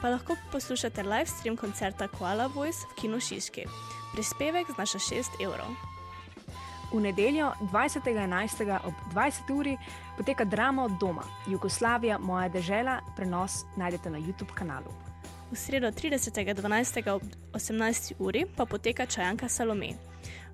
pa 0.00 0.08
lahko 0.08 0.36
poslušate 0.52 1.02
live 1.02 1.26
stream 1.26 1.56
koncerta 1.56 2.08
Koala 2.08 2.46
Voice 2.46 2.86
v 2.90 3.00
Kinu 3.00 3.20
Šiški. 3.20 3.66
Prispevek 4.14 4.70
znaša 4.78 4.98
6 4.98 5.44
evrov. 5.44 5.95
V 6.92 7.00
nedeljo 7.00 7.52
20.11. 7.60 8.78
ob 8.84 8.94
20. 9.14 9.52
uri 9.58 9.76
poteka 10.16 10.44
drama 10.44 10.84
od 10.84 10.92
doma 11.00 11.22
Jugoslavija, 11.46 12.18
moja 12.18 12.48
dežela, 12.48 13.00
prenos 13.16 13.64
najdete 13.76 14.10
na 14.10 14.18
YouTube 14.18 14.54
kanalu. 14.54 14.92
V 15.50 15.56
sredo 15.56 15.86
30.12. 15.86 17.10
ob 17.10 17.22
18. 17.52 18.14
uri 18.18 18.46
pa 18.56 18.66
poteka 18.66 19.06
čajanka 19.06 19.48
Salome. 19.48 19.88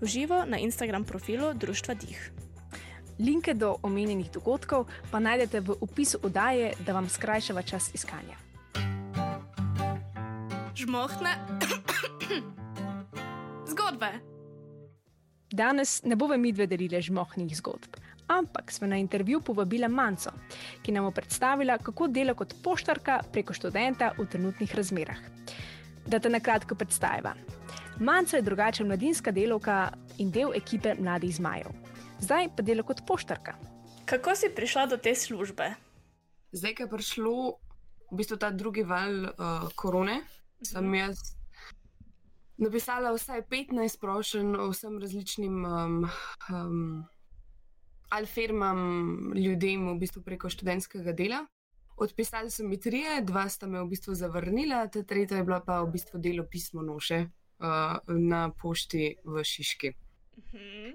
Uživo 0.01 0.45
na 0.47 0.59
Instagram 0.59 1.05
profilu 1.05 1.55
Društva 1.55 1.95
Dih. 1.95 2.33
Linke 3.19 3.55
do 3.55 3.77
omenjenih 3.83 4.31
dogodkov 4.31 4.87
pa 5.11 5.21
najdete 5.21 5.61
v 5.61 5.77
opisu 5.81 6.19
oddaje, 6.23 6.73
da 6.87 6.93
vam 6.93 7.09
skrajšava 7.09 7.63
čas 7.63 7.95
iskanja. 7.95 8.37
Žmohne. 10.75 11.33
Zgodbe. 13.71 14.32
Danes 15.53 16.03
ne 16.03 16.17
bomo 16.17 16.37
mi 16.37 16.53
dve 16.53 16.67
delili 16.67 17.01
žmohnih 17.03 17.57
zgodb, 17.57 17.97
ampak 18.29 18.73
smo 18.73 18.87
na 18.87 18.97
intervju 18.97 19.41
povabili 19.41 19.89
Manco, 19.89 20.31
ki 20.83 20.93
nam 20.93 21.05
bo 21.05 21.11
predstavila, 21.11 21.77
kako 21.79 22.09
dela 22.09 22.35
kot 22.35 22.55
poštarka 22.65 23.19
preko 23.33 23.53
študenta 23.53 24.15
v 24.19 24.27
trenutnih 24.33 24.75
razmerah. 24.75 25.21
Da 26.07 26.19
te 26.19 26.31
na 26.33 26.41
kratko 26.41 26.75
predstavim. 26.75 27.37
Manca 28.01 28.37
je 28.37 28.43
drugačna 28.43 28.87
mladinska 28.87 29.31
delovka 29.31 29.93
in 30.19 30.31
del 30.31 30.57
ekipe 30.57 30.95
Mladih 30.99 31.37
zmajev. 31.37 31.69
Zdaj 32.21 32.49
pa 32.57 32.63
dela 32.63 32.83
kot 32.83 33.05
poštarka. 33.07 33.53
Kako 34.09 34.35
si 34.35 34.49
prišla 34.57 34.87
do 34.87 34.97
te 34.97 35.15
službe? 35.15 35.69
Zdaj, 36.53 36.75
ko 36.75 36.83
je 36.83 36.89
prišlo 36.89 37.37
v 38.11 38.17
bistvu 38.17 38.41
ta 38.41 38.51
drugi 38.51 38.83
val 38.83 39.29
uh, 39.29 39.69
korone, 39.77 40.23
sem 40.65 40.95
jaz 40.95 41.42
napisala 42.63 43.13
vsaj 43.13 43.43
15 43.51 44.01
prošenj 44.01 44.55
vsem 44.71 44.99
različnim 44.99 45.65
um, 45.65 45.97
um, 46.51 47.05
ali 48.13 48.27
firmam, 48.27 48.79
ljudem 49.35 49.89
v 49.89 49.99
bistvu 49.99 50.23
preko 50.23 50.51
študentskega 50.51 51.13
dela. 51.13 51.47
Odpisali 51.97 52.51
so 52.51 52.65
mi 52.65 52.81
trije, 52.81 53.21
dva 53.25 53.49
sta 53.49 53.67
me 53.67 53.81
v 53.83 53.89
bistvu 53.89 54.15
zavrnila, 54.15 54.87
ta 54.89 55.03
tretja 55.03 55.39
je 55.41 55.45
bila 55.45 55.61
pa 55.65 55.81
v 55.83 55.93
bistvu 55.95 56.21
delo 56.21 56.45
pismo 56.51 56.83
noše 56.83 57.25
uh, 57.25 57.97
na 58.09 58.51
pošti 58.51 59.17
v 59.25 59.45
Šiški. 59.45 59.95
Mhm. 60.39 60.93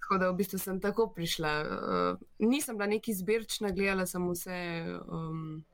Tako 0.00 0.18
da 0.18 0.30
v 0.30 0.36
bistvu 0.38 0.58
sem 0.58 0.80
tako 0.80 1.08
prišla. 1.14 1.52
Uh, 1.62 2.18
nisem 2.38 2.76
bila 2.78 2.86
neki 2.86 3.14
zbirčna, 3.14 3.70
gledala 3.70 4.06
sem 4.06 4.28
vse. 4.30 4.58
Um, 5.06 5.64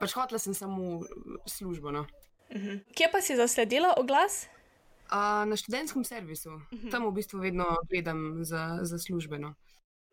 pač 0.00 0.14
hotela 0.14 0.38
sem 0.38 0.54
samo 0.54 1.00
službo. 1.46 1.90
No. 1.90 2.06
Mhm. 2.54 2.82
Kje 2.94 3.08
pa 3.12 3.22
si 3.22 3.36
zasledila 3.36 3.94
oglas? 3.98 4.46
Uh, 5.06 5.46
na 5.46 5.54
študentskem 5.56 6.04
servisu, 6.04 6.60
tam 6.90 7.06
v 7.06 7.12
bistvu 7.14 7.38
vedno 7.38 7.64
gledam 7.90 8.42
za, 8.44 8.82
za 8.82 8.98
službeno. 8.98 9.54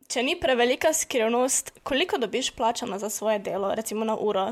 Če 0.08 0.22
ni 0.24 0.36
prevelika 0.40 0.92
skrivnost, 0.94 1.72
koliko 1.84 2.20
dobiš 2.22 2.52
plačano 2.54 3.00
za 3.00 3.10
svoje 3.10 3.40
delo, 3.40 3.72
recimo 3.76 4.06
na 4.06 4.14
uro? 4.14 4.52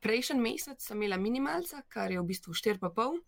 Prejšnji 0.00 0.40
mesec 0.40 0.82
sem 0.82 0.96
imela 0.96 1.20
minimalca, 1.20 1.82
kar 1.88 2.10
je 2.10 2.18
v 2.18 2.26
bistvu 2.26 2.56
4,5. 2.56 3.20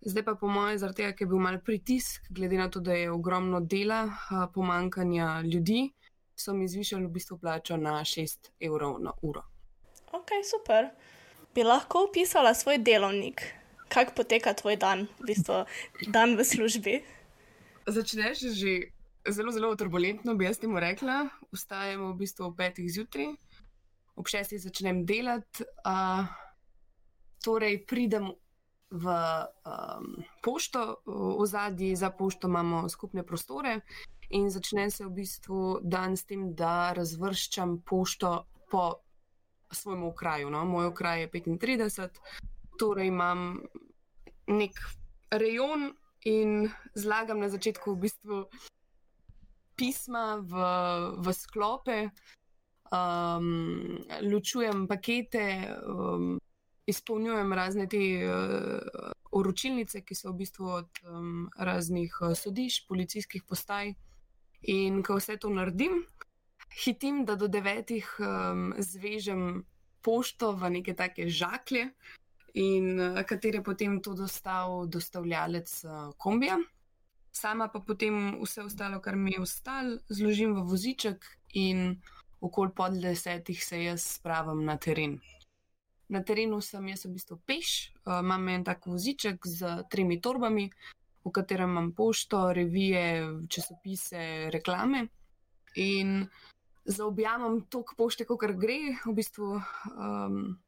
Zdaj 0.00 0.24
pa, 0.24 0.34
po 0.34 0.48
mojem, 0.48 0.78
zaradi 0.82 1.02
tega, 1.02 1.12
ker 1.14 1.24
je 1.24 1.30
bil 1.30 1.40
mal 1.44 1.58
pritisk, 1.64 2.26
glede 2.28 2.58
na 2.58 2.68
to, 2.72 2.80
da 2.80 2.96
je 2.96 3.10
ogromno 3.12 3.60
dela, 3.60 4.02
pomankanja 4.54 5.40
ljudi, 5.46 5.86
so 6.36 6.54
mi 6.56 6.68
zvišali 6.68 7.06
v 7.06 7.14
bistvu 7.14 7.38
plačo 7.38 7.76
na 7.76 8.00
6 8.04 8.50
evrov 8.60 8.98
na 9.00 9.12
uro. 9.22 9.44
Ok, 10.16 10.34
super. 10.44 10.90
Bi 11.54 11.62
lahko 11.62 12.06
opisala 12.08 12.54
svoj 12.54 12.78
delovnik, 12.78 13.44
kako 13.90 14.14
poteka 14.22 14.54
tvoj 14.54 14.78
dan, 14.78 15.10
v 15.18 15.34
bistvu 15.34 15.66
dan 16.08 16.38
v 16.38 16.46
službi? 16.46 16.94
Začneš 17.90 18.54
že 18.54 18.94
zelo, 19.26 19.50
zelo 19.52 19.74
turbulentno, 19.76 20.34
bi 20.38 20.46
jaz 20.46 20.62
temu 20.62 20.78
rekla. 20.80 21.28
Vstajamo 21.50 22.14
v 22.14 22.20
bistvu 22.22 22.46
ob 22.46 22.56
petih 22.56 22.86
zjutraj, 22.86 23.34
ob 24.16 24.30
šestih 24.30 24.62
začnem 24.62 25.02
delati, 25.04 25.66
uh, 25.84 26.30
torej 27.42 27.82
pridem 27.86 28.30
v 28.90 29.06
um, 29.06 30.18
pošto, 30.42 31.02
v 31.06 31.46
zadnji 31.46 31.94
za 31.96 32.10
pošto 32.10 32.50
imamo 32.50 32.88
skupne 32.88 33.22
prostore 33.22 33.80
in 34.30 34.50
začne 34.50 34.90
se 34.90 35.06
v 35.06 35.10
bistvu 35.10 35.78
dan 35.82 36.16
s 36.16 36.26
tem, 36.26 36.54
da 36.54 36.92
razvrščam 36.94 37.82
pošto 37.86 38.46
po 38.70 39.02
svojemu 39.70 40.12
kraju. 40.14 40.50
No? 40.50 40.64
Moj 40.64 40.94
kraj 40.94 41.20
je 41.20 41.30
35, 41.30 42.18
torej 42.80 43.12
imam 43.12 43.60
nek 44.48 44.80
rejon 45.30 45.90
in 46.24 46.70
zlagam 46.96 47.40
na 47.40 47.48
začetku 47.52 47.94
v 47.94 48.08
bistvu 48.08 48.38
pisma 49.76 50.36
v, 50.44 50.52
v 51.24 51.32
sklope, 51.32 51.98
um, 52.92 53.96
ločujem 54.20 54.84
pakete, 54.88 55.72
um, 55.88 56.36
izpolnjujem 56.84 57.52
razne 57.52 57.86
te 57.88 58.02
uh, 58.20 59.12
oročilnice, 59.32 60.02
ki 60.04 60.14
so 60.16 60.34
v 60.34 60.42
bistvu 60.42 60.68
od 60.82 61.02
um, 61.08 61.48
raznih 61.56 62.12
uh, 62.20 62.36
sodišč, 62.36 62.84
policijskih 62.88 63.46
postaj. 63.48 63.94
In 64.68 65.00
ko 65.00 65.16
vse 65.16 65.38
to 65.40 65.48
naredim, 65.48 66.02
hitim, 66.84 67.24
da 67.24 67.38
do 67.40 67.48
devetih 67.48 68.04
um, 68.20 68.74
zvežem 68.76 69.64
pošto 70.04 70.52
v 70.52 70.76
neke 70.76 70.92
take 70.96 71.28
žaklje, 71.32 71.88
in 72.54 73.00
uh, 73.00 73.22
katere 73.26 73.62
potem 73.62 74.00
to 74.02 74.14
dostav 74.14 74.86
dostavljalec 74.88 75.84
uh, 75.84 76.12
kombija. 76.16 76.58
Sama 77.32 77.68
pa 77.68 77.80
potem 77.80 78.40
vse 78.42 78.64
ostalo, 78.66 79.00
kar 79.00 79.16
mi 79.16 79.32
je 79.32 79.40
ostalo, 79.40 79.98
zložim 80.08 80.54
v 80.54 80.64
voziček 80.66 81.26
in 81.54 82.00
okoli 82.40 82.72
pol 82.74 82.98
desetih 83.00 83.64
se 83.64 83.84
jaz 83.84 84.02
spravim 84.18 84.64
na 84.64 84.76
teren. 84.76 85.20
Na 86.08 86.24
terenu 86.26 86.58
sem 86.60 86.88
jaz 86.88 87.04
v 87.06 87.12
bistvu 87.14 87.38
peš, 87.46 87.92
uh, 88.06 88.18
imam 88.18 88.48
en 88.48 88.64
tak 88.64 88.86
voziček 88.86 89.46
z 89.46 89.84
tremi 89.90 90.20
torbami, 90.20 90.70
v 91.24 91.30
katerem 91.30 91.70
imam 91.70 91.92
pošto, 91.92 92.52
revije, 92.52 93.22
časopise, 93.48 94.50
reklame. 94.50 95.06
In 95.76 96.24
zaobjamem 96.84 97.60
toliko 97.70 97.94
pošte, 97.96 98.24
kot 98.24 98.42
gre, 98.58 98.96
v 99.04 99.14
bistvu 99.14 99.60
um, 99.60 100.58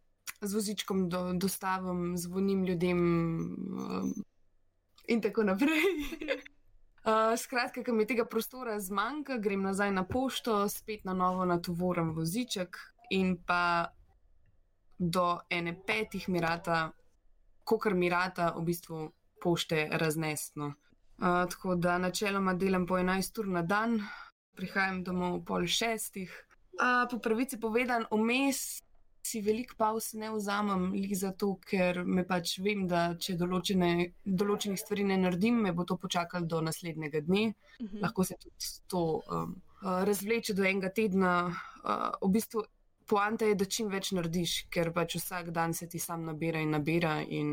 z 0.42 0.54
vozičkom 0.54 1.08
do, 1.08 1.32
dostavim, 1.32 2.16
zvonim 2.18 2.64
ljudem 2.64 2.98
um, 2.98 4.14
in 5.08 5.20
tako 5.20 5.42
naprej. 5.42 5.82
Uh, 7.02 7.34
skratka, 7.34 7.82
ker 7.82 7.94
mi 7.98 8.04
tega 8.06 8.22
prostora 8.30 8.76
zmanjka, 8.78 9.40
grem 9.42 9.64
nazaj 9.66 9.90
na 9.90 10.04
pošto, 10.06 10.68
spet 10.70 11.02
na 11.02 11.10
novo 11.18 11.42
natovorim 11.44 12.12
voziček 12.14 12.78
in 13.10 13.32
pa 13.42 13.90
do 14.98 15.40
ene 15.50 15.74
petih 15.86 16.28
mirata, 16.28 16.92
kokar 17.64 17.96
mirata, 17.98 18.52
v 18.54 18.62
bistvu 18.68 19.08
pošte 19.42 19.88
raznesno. 19.90 20.70
Uh, 21.18 21.42
tako 21.50 21.74
da 21.74 21.98
načeloma 21.98 22.54
delam 22.54 22.86
po 22.86 22.94
11 22.94 23.42
ur 23.42 23.50
na 23.50 23.62
dan, 23.66 23.98
prihajam 24.54 25.02
domov 25.02 25.42
pol 25.44 25.66
šestih. 25.66 26.30
Uh, 26.78 27.10
po 27.10 27.18
pravici 27.18 27.58
povedan, 27.58 28.06
vmes 28.14 28.81
si 29.22 29.40
veliko 29.40 29.76
pauz 29.78 30.12
ne 30.18 30.30
vzamem, 30.34 30.88
lih 30.92 31.12
zato, 31.18 31.54
ker 31.70 32.02
me 32.04 32.24
pač 32.26 32.56
vem, 32.64 32.86
da 32.90 33.12
če 33.14 33.36
določene, 33.38 33.90
določenih 34.26 34.80
stvari 34.80 35.06
ne 35.06 35.18
naredim, 35.22 35.60
me 35.62 35.72
bo 35.72 35.86
to 35.86 35.96
počakalo 35.96 36.48
do 36.50 36.60
naslednjega 36.66 37.22
dne. 37.28 37.52
Mhm. 37.78 38.02
Lahko 38.02 38.26
se 38.26 38.36
tudi 38.42 38.72
to 38.90 39.04
um, 39.22 39.54
uh, 39.82 40.02
razvleče 40.08 40.56
do 40.58 40.66
enega 40.66 40.90
tedna. 40.90 41.34
Uh, 41.82 42.10
v 42.26 42.32
bistvu 42.34 42.66
poanta 43.06 43.46
je, 43.46 43.54
da 43.58 43.68
čim 43.76 43.90
več 43.92 44.10
narediš, 44.16 44.56
ker 44.74 44.92
pač 44.94 45.16
vsak 45.20 45.52
dan 45.54 45.74
se 45.74 45.86
ti 45.86 46.02
sam 46.02 46.26
nabira 46.26 46.62
in 46.62 46.74
nabira, 46.74 47.20
in 47.22 47.52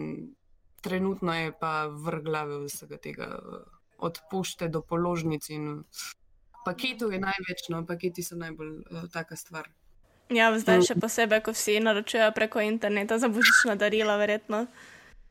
trenutno 0.82 1.36
je 1.36 1.54
pa 1.60 1.74
vrh 1.92 2.24
glave 2.26 2.64
vsega 2.66 2.98
tega, 2.98 3.30
uh, 3.38 3.66
od 4.10 4.22
pošte 4.32 4.72
do 4.74 4.82
položnic. 4.82 5.52
Paketov 6.66 7.14
je 7.14 7.20
največ, 7.22 7.70
no, 7.70 7.86
paketi 7.86 8.26
so 8.26 8.40
najbolj 8.42 8.74
uh, 8.82 9.06
taka 9.14 9.38
stvar. 9.38 9.70
Ja, 10.30 10.52
zdaj 10.54 10.84
še 10.86 10.96
posebej, 11.02 11.42
ko 11.42 11.56
vsi 11.56 11.80
naročujejo 11.82 12.30
preko 12.38 12.62
interneta 12.62 13.18
za 13.18 13.32
božična 13.34 13.74
darila, 13.82 14.18
verjetno. 14.22 14.68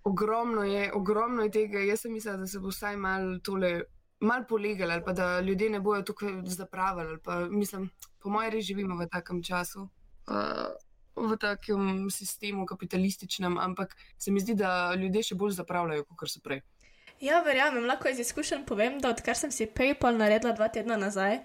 Ogromno 0.08 0.64
je, 0.66 0.88
ogromno 0.94 1.44
je 1.46 1.52
tega. 1.54 1.84
Jaz 1.86 2.02
sem 2.02 2.12
mislila, 2.12 2.36
da 2.42 2.46
se 2.50 2.58
bo 2.58 2.72
vsaj 2.72 2.96
malo 2.98 3.36
tole, 3.44 3.70
malo 4.20 4.46
polegali, 4.48 4.92
ali 4.92 5.04
pa 5.06 5.12
da 5.14 5.40
ljudje 5.40 5.70
ne 5.70 5.80
bojo 5.80 6.02
tukaj 6.02 6.40
zapravili. 6.50 7.18
Pa, 7.22 7.44
mislim, 7.46 7.90
po 8.18 8.32
mojem, 8.34 8.52
res 8.56 8.66
živimo 8.66 8.96
v 8.98 9.06
takem 9.06 9.42
času, 9.42 9.86
uh, 9.86 10.66
v 11.14 11.38
takem 11.38 12.10
sistemu 12.10 12.66
kapitalističnem, 12.66 13.58
ampak 13.58 13.94
se 14.18 14.34
mi 14.34 14.42
zdi, 14.42 14.58
da 14.58 14.94
ljudje 14.98 15.30
še 15.30 15.38
bolj 15.38 15.54
zapravljajo, 15.60 16.08
kot 16.16 16.32
so 16.32 16.42
prej. 16.42 16.64
Ja, 17.22 17.38
verjamem, 17.46 17.86
lahko 17.86 18.10
iz 18.10 18.18
izkušenj 18.22 18.66
povem, 18.66 18.98
da 19.02 19.10
odkar 19.14 19.38
sem 19.38 19.54
si 19.54 19.66
PayPal 19.66 20.18
naredila 20.18 20.54
dva 20.58 20.68
tedna 20.74 20.98
nazaj. 20.98 21.38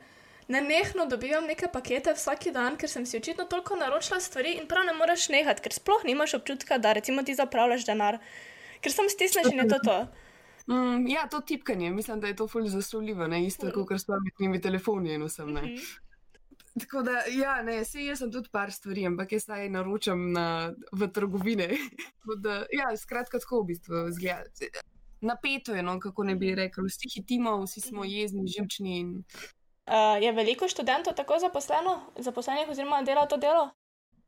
Nenehno 0.47 1.05
dobivam 1.05 1.45
neke 1.47 1.67
pakete 1.73 2.13
vsak 2.13 2.49
dan, 2.53 2.77
ker 2.77 2.89
sem 2.89 3.05
si 3.05 3.17
očitno 3.17 3.45
toliko 3.45 3.75
naročila 3.75 4.19
stvari 4.19 4.57
in 4.59 4.67
prav 4.67 4.85
ne 4.85 4.93
moreš 4.93 5.29
nehati, 5.29 5.63
ker 5.63 5.73
sploh 5.73 6.03
nimaš 6.03 6.33
občutka, 6.33 6.77
da 6.77 6.93
recimo 6.93 7.23
ti 7.23 7.35
zapravljaš 7.35 7.85
denar, 7.85 8.19
ker 8.81 8.91
sem 8.91 9.09
stisneš 9.09 9.51
in 9.51 9.63
je 9.63 9.67
to 9.67 9.79
to. 9.83 9.97
Mm, 10.67 11.07
ja, 11.07 11.27
to 11.27 11.41
tipkanje, 11.41 11.91
mislim, 11.91 12.19
da 12.19 12.27
je 12.27 12.35
to 12.35 12.47
fully 12.47 12.67
zaslovljivo, 12.67 13.27
ne 13.27 13.45
isto 13.45 13.71
kot 13.71 13.99
s 13.99 14.05
pametnimi 14.05 14.61
telefoni 14.61 15.13
in 15.13 15.23
vsem. 15.23 15.49
Mm 15.49 15.55
-hmm. 15.55 15.99
Tako 16.79 17.01
da, 17.01 17.11
ja, 17.11 17.61
ne, 17.61 17.85
se 17.85 18.05
jaz 18.05 18.19
sem 18.19 18.31
tudi 18.31 18.49
par 18.51 18.71
stvari, 18.71 19.05
ampak 19.05 19.31
jaz 19.31 19.43
zdaj 19.43 19.69
naročam 19.69 20.31
na, 20.31 20.73
v 20.91 21.07
trgovine. 21.07 21.67
da, 22.45 22.65
ja, 22.71 22.97
skratka, 22.97 23.39
tako 23.39 23.61
v 23.61 23.65
bistvu 23.65 24.07
zgleda. 24.11 24.49
Napeto 25.21 25.75
je, 25.75 25.83
no, 25.83 25.99
kako 25.99 26.23
ne 26.23 26.35
bi 26.35 26.55
rekel, 26.55 26.87
vsi 26.89 27.09
hitimo, 27.13 27.61
vsi 27.63 27.81
smo 27.81 28.01
mhm. 28.01 28.09
jezni, 28.09 28.47
živčni. 28.47 28.99
In... 28.99 29.23
Uh, 29.83 30.23
je 30.23 30.31
veliko 30.31 30.67
študentov 30.67 31.15
tako 31.15 31.39
zaposleno, 31.39 32.01
zaposlenih 32.15 32.69
oziroma 32.69 33.01
dela 33.03 33.25
to 33.25 33.37
delo? 33.37 33.69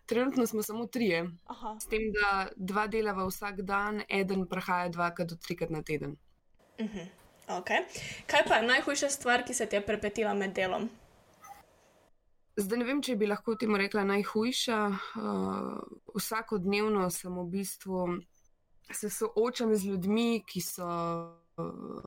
Trenutno 0.05 0.47
smo 0.47 0.63
samo 0.63 0.85
trije. 0.85 1.29
Aha. 1.45 1.77
S 1.81 1.87
tem, 1.87 2.11
da 2.11 2.47
dva 2.55 2.87
delava 2.87 3.25
vsak 3.25 3.61
dan, 3.61 4.01
eden 4.09 4.47
prahaja 4.47 4.89
dvakrat 4.89 5.29
do 5.29 5.35
trikrat 5.35 5.69
na 5.69 5.81
teden. 5.83 6.17
Uh 6.79 6.85
mhm. 6.85 6.97
-huh. 6.97 7.61
okay. 7.61 7.79
Kaj 8.27 8.43
pa 8.47 8.55
je 8.55 8.67
najhujša 8.67 9.09
stvar, 9.09 9.45
ki 9.45 9.53
se 9.53 9.65
ti 9.65 9.75
je 9.75 9.85
prepetila 9.85 10.33
med 10.33 10.53
delom? 10.53 10.89
Zdaj 12.57 12.77
ne 12.77 12.85
vem, 12.85 13.01
če 13.01 13.15
bi 13.15 13.27
lahko 13.27 13.55
temu 13.55 13.77
rekla 13.77 14.03
najhujša. 14.03 14.87
Uh, 14.87 15.79
vsakodnevno 16.15 17.09
sem 17.09 17.39
v 17.39 17.49
bistvu 17.49 18.07
se 18.91 19.09
soočam 19.09 19.75
z 19.75 19.85
ljudmi, 19.85 20.43
ki 20.47 20.61
so. 20.61 20.87
Uh, 21.57 22.03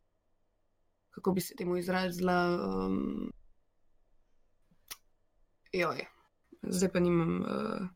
kako 1.11 1.33
bi 1.33 1.41
se 1.41 1.55
temu 1.57 1.77
izrazila? 1.77 2.59
Um, 2.65 3.33
Joj, 5.79 6.01
zdaj 6.63 6.91
pa 6.91 7.01
nimam. 7.01 7.41
Uh, 7.41 7.87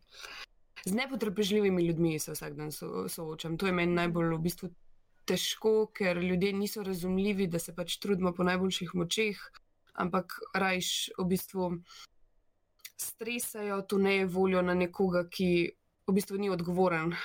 z 0.84 0.94
nepotrpežljivimi 0.94 1.82
ljudmi 1.86 2.18
se 2.18 2.32
vsak 2.32 2.54
dan 2.54 2.72
so, 2.72 3.08
soočam. 3.08 3.56
To 3.58 3.66
je 3.66 3.72
meni 3.72 3.94
najbolj 3.94 4.36
v 4.36 4.38
bistvu 4.38 4.70
težko, 5.26 5.72
ker 5.94 6.18
ljudje 6.22 6.52
niso 6.52 6.82
razumljivi, 6.82 7.46
da 7.46 7.58
se 7.58 7.74
pač 7.74 7.96
trudimo 7.98 8.32
po 8.34 8.46
najboljših 8.46 8.94
močeh, 8.94 9.42
ampak 9.94 10.38
rajš 10.54 11.10
v 11.18 11.26
bistvu 11.34 11.68
stresajo 13.02 13.82
to 13.82 13.98
nevoljo 13.98 14.62
na 14.62 14.74
nekoga, 14.78 15.26
ki 15.26 15.72
v 16.06 16.14
bistvu 16.14 16.38
ni 16.38 16.50
odgovoren. 16.54 17.16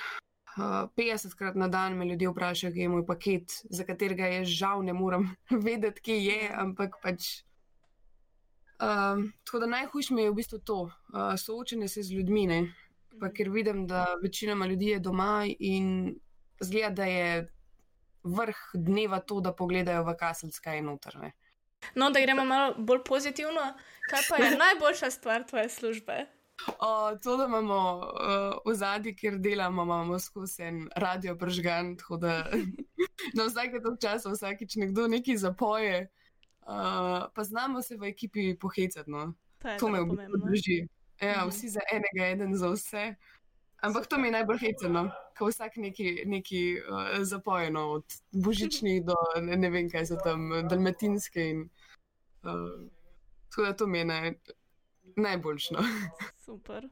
Uh, 0.58 0.90
50krat 0.98 1.54
na 1.54 1.68
dan 1.70 1.94
me 1.94 2.06
ljudje 2.06 2.34
vprašajo, 2.34 2.74
kje 2.74 2.82
je 2.82 2.94
moj 2.96 3.06
paket, 3.06 3.60
za 3.70 3.86
katerega 3.86 4.26
je 4.26 4.44
žal 4.58 4.82
ne 4.82 4.92
morem 4.92 5.30
vedeti, 5.66 6.02
kje 6.02 6.22
je, 6.24 6.40
ampak 6.50 6.98
pač 7.02 7.46
Um, 8.78 9.32
tako 9.44 9.58
da 9.58 9.66
najhujše 9.66 10.14
mi 10.14 10.22
je 10.22 10.30
v 10.30 10.34
bistvu 10.34 10.58
to, 10.58 10.82
uh, 10.82 11.38
soočanje 11.38 11.88
se 11.88 12.02
z 12.02 12.12
ljudmi. 12.12 12.46
Ne? 12.46 12.74
Pa 13.20 13.26
mhm. 13.26 13.34
ker 13.34 13.50
vidim, 13.50 13.86
da 13.86 14.06
večinoma 14.22 14.66
ljudi 14.66 14.86
je 14.86 14.98
doma 14.98 15.46
in 15.58 16.18
zgleda, 16.60 16.90
da 16.90 17.04
je 17.04 17.52
vrh 18.22 18.56
dneva 18.74 19.20
to, 19.20 19.40
da 19.40 19.52
pogledajo 19.52 20.04
v 20.04 20.14
kaselska 20.16 20.74
in 20.74 20.84
notrne. 20.84 21.32
No, 21.94 22.10
da 22.10 22.20
gremo 22.20 22.44
malo 22.44 22.74
bolj 22.78 23.04
pozitivno. 23.04 23.74
Kaj 24.10 24.22
pa 24.28 24.36
je 24.44 24.56
najboljša 24.64 25.10
stvar 25.10 25.46
tvoje 25.46 25.68
službe? 25.68 26.26
O, 26.78 27.16
to, 27.22 27.36
da 27.36 27.44
imamo 27.44 27.98
uh, 27.98 28.72
v 28.72 28.74
zadnji, 28.74 29.16
kjer 29.16 29.38
delamo, 29.38 29.82
imamo 29.82 30.18
skozi 30.18 30.62
en 30.62 30.88
radio 30.96 31.36
pržgan, 31.38 31.96
tako 31.96 32.16
da 32.16 32.46
na 33.36 33.44
vsake 33.46 33.82
to 33.82 33.96
čas 34.02 34.26
vsakič 34.26 34.76
nekdo 34.76 35.08
nekaj 35.08 35.36
zapoje. 35.36 36.00
Uh, 36.02 36.27
pa 37.34 37.44
znamo 37.44 37.82
se 37.82 37.96
v 37.96 38.04
ekipi 38.04 38.58
pohecati. 38.58 39.10
No. 39.10 39.34
To 39.78 39.88
me 39.88 40.00
v 40.00 40.06
bistvu 40.06 40.38
drži. 40.46 40.78
Ja, 41.20 41.40
mhm. 41.40 41.50
vsi 41.50 41.68
za 41.68 41.80
enega, 41.92 42.44
en 42.44 42.56
za 42.56 42.70
vse. 42.70 43.14
Ampak 43.80 44.06
to 44.06 44.18
mi 44.18 44.28
je 44.28 44.32
najbolj 44.32 44.58
heceno, 44.58 45.10
ko 45.38 45.46
vsak 45.46 45.76
neki, 45.76 46.22
neki 46.26 46.80
uh, 46.80 47.22
zapojeno, 47.22 47.92
od 47.92 48.04
božičnih 48.32 49.04
do 49.04 49.14
ne, 49.40 49.56
ne 49.56 49.70
vem, 49.70 49.90
kaj 49.90 50.06
so 50.06 50.16
tam, 50.24 50.50
dalmatinske. 50.68 51.44
In, 51.50 51.60
uh, 52.42 52.90
tako 53.50 53.66
da 53.66 53.72
to 53.76 53.86
mi 53.86 53.98
je 53.98 54.04
naj, 54.04 54.32
najboljšno. 55.16 55.84
Super. 56.46 56.88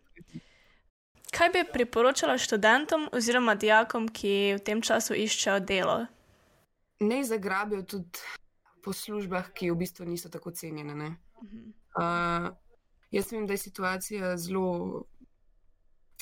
Kaj 1.35 1.51
bi 1.51 1.65
priporočala 1.73 2.39
študentom 2.39 3.09
oziroma 3.13 3.55
dijakom, 3.55 4.07
ki 4.09 4.55
v 4.57 4.63
tem 4.63 4.83
času 4.83 5.19
iščejo 5.19 5.59
delo? 5.61 6.07
Ne 7.01 7.25
zagrabijo 7.25 7.83
tudi 7.83 8.23
po 8.87 8.95
službah, 8.95 9.51
ki 9.51 9.73
v 9.75 9.81
bistvu 9.83 10.07
niso 10.07 10.31
tako 10.31 10.53
cenjene. 10.55 11.17
Uh, 11.99 12.53
jaz 13.11 13.33
vem, 13.33 13.47
da 13.51 13.57
je 13.57 13.65
situacija 13.65 14.37
zelo 14.39 15.07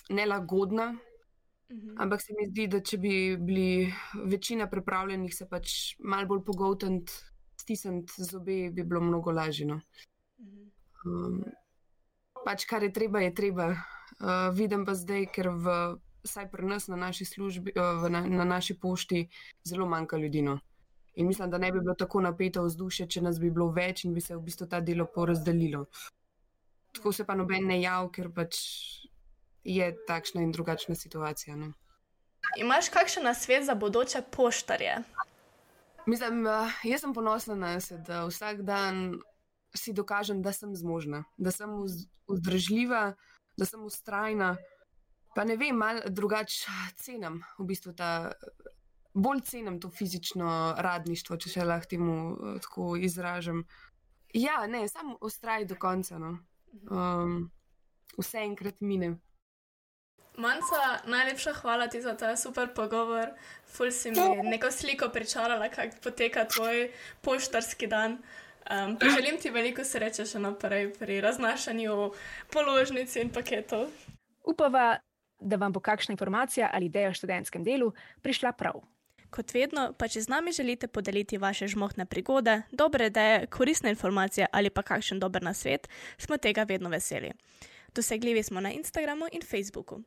nelagodna, 0.08 0.86
uh 0.94 1.76
-huh. 1.76 1.94
ampak 1.98 2.22
se 2.22 2.32
mi 2.38 2.46
zdi, 2.48 2.66
da 2.68 2.80
če 2.80 2.98
bi 2.98 3.36
bili 3.36 3.92
večina 4.24 4.70
pripravljenih 4.70 5.34
se 5.34 5.48
pač 5.48 5.96
malo 5.98 6.26
bolj 6.26 6.44
pogotniti, 6.44 7.12
stisniti 7.60 8.24
zobe, 8.24 8.70
bi 8.70 8.82
bilo 8.82 9.00
mnogo 9.00 9.30
lažje. 9.30 9.66
No. 9.66 9.80
Um, 11.04 11.44
pač 12.44 12.64
kar 12.64 12.82
je 12.82 12.92
treba, 12.92 13.20
je 13.20 13.34
treba. 13.34 13.68
Uh, 14.20 14.56
vidim 14.56 14.84
pa 14.84 14.94
zdaj, 14.94 15.26
ker 15.26 15.48
v, 15.48 15.96
vsaj 16.24 16.50
pri 16.50 16.66
nas 16.66 16.88
na 16.88 16.96
naši 16.96 17.24
službi, 17.24 17.72
uh, 17.76 18.08
na, 18.08 18.26
na 18.26 18.44
naši 18.44 18.78
pošti, 18.80 19.28
zelo 19.64 19.86
manjka 19.86 20.16
ljudi. 20.16 20.42
No. 20.42 20.60
In 21.14 21.26
mislim, 21.26 21.50
da 21.50 21.58
ne 21.58 21.72
bi 21.72 21.80
bilo 21.80 21.94
tako 21.94 22.20
napeto 22.20 22.64
vzdušje, 22.64 23.06
če 23.06 23.22
nas 23.22 23.38
bi 23.40 23.50
bilo 23.50 23.68
več 23.70 24.04
in 24.04 24.14
bi 24.14 24.20
se 24.20 24.34
v 24.34 24.42
bistvu 24.42 24.66
ta 24.66 24.80
delo 24.80 25.06
porazdelilo. 25.06 25.84
Tako 26.94 27.12
se 27.12 27.26
pa 27.26 27.34
noben 27.38 27.68
ne 27.70 27.80
jav, 27.80 28.08
ker 28.14 28.30
pač 28.34 28.58
je 29.64 29.90
takšna 30.06 30.42
in 30.42 30.52
drugačna 30.52 30.94
situacija. 30.98 31.56
Ne? 31.56 31.72
Imaš 32.58 32.90
kakšen 32.94 33.24
nasvet 33.24 33.64
za 33.64 33.74
bodoče 33.74 34.22
poštarje? 34.30 34.98
Mislim, 36.06 36.46
eh, 36.46 36.74
jaz 36.84 37.00
sem 37.00 37.14
ponosna 37.14 37.54
na 37.54 37.80
sebe, 37.80 38.02
da 38.06 38.24
vsak 38.26 38.62
dan 38.62 39.14
si 39.74 39.92
dokažem, 39.92 40.42
da 40.42 40.52
sem 40.52 40.74
zmožna, 40.76 41.24
da 41.36 41.50
sem 41.50 41.70
vzdržljiva, 42.28 43.14
da 43.56 43.64
sem 43.64 43.84
ustrajna. 43.84 44.56
Pa 45.34 45.44
ne 45.44 45.56
vem, 45.56 45.76
malo 45.76 46.00
drugače 46.06 46.70
cenim 46.96 47.42
v 47.58 47.66
bistvu 47.66 47.94
ta 47.96 48.32
bolj 49.14 49.40
cenim 49.40 49.80
to 49.80 49.90
fizično 49.90 50.74
radništvo, 50.78 51.36
če 51.36 51.50
se 51.50 51.64
lahko 51.64 51.90
temu 51.90 52.16
uh, 52.32 52.60
tako 52.60 52.96
izražam. 52.96 53.64
Ja, 54.34 54.66
ne, 54.66 54.88
samo 54.88 55.18
ustraj 55.20 55.64
do 55.64 55.76
konca. 55.78 56.18
No. 56.18 56.38
Um, 56.90 57.50
vse 58.18 58.42
enkrat 58.42 58.80
mine. 58.80 59.14
Manca, 60.36 60.98
najlepša 61.06 61.52
hvala 61.52 61.86
ti 61.88 62.00
za 62.02 62.16
ta 62.16 62.36
super 62.36 62.68
pogovor. 62.74 63.30
Ful 63.66 63.90
si 63.90 64.10
mi 64.10 64.42
neko 64.42 64.70
sliko 64.70 65.08
pričarala, 65.08 65.68
kako 65.68 65.96
poteka 66.02 66.44
tvoj 66.44 66.90
poštarski 67.22 67.86
dan. 67.86 68.18
Um, 68.70 68.98
želim 69.14 69.38
ti 69.40 69.50
veliko 69.50 69.84
sreče 69.84 70.26
še 70.26 70.40
naprej 70.42 70.88
pri 70.98 71.20
raznašanju 71.20 72.10
položnic 72.52 73.14
in 73.16 73.30
paketov. 73.30 73.86
Upava, 74.42 74.96
da 75.40 75.56
vam 75.56 75.72
bo 75.72 75.80
kakšna 75.80 76.12
informacija 76.12 76.70
ali 76.72 76.86
ideja 76.86 77.12
o 77.12 77.14
študentskem 77.14 77.64
delu 77.64 77.92
prišla 78.22 78.52
prav. 78.52 78.82
Kot 79.34 79.50
vedno, 79.50 79.88
pa 79.98 80.06
če 80.06 80.20
z 80.22 80.30
nami 80.30 80.52
želite 80.54 80.86
podeliti 80.86 81.40
vaše 81.42 81.66
žmohne 81.66 82.06
prigode, 82.06 82.60
dobre 82.70 83.08
ideje, 83.10 83.46
koristne 83.50 83.90
informacije 83.90 84.46
ali 84.52 84.70
pa 84.70 84.82
kakšen 84.86 85.18
dober 85.18 85.42
nasvet, 85.42 85.88
smo 86.18 86.38
tega 86.38 86.62
vedno 86.62 86.90
veseli. 86.90 87.32
Dosegljivi 87.94 88.42
smo 88.42 88.60
na 88.60 88.70
Instagramu 88.72 89.26
in 89.32 89.42
Facebooku. 89.42 90.02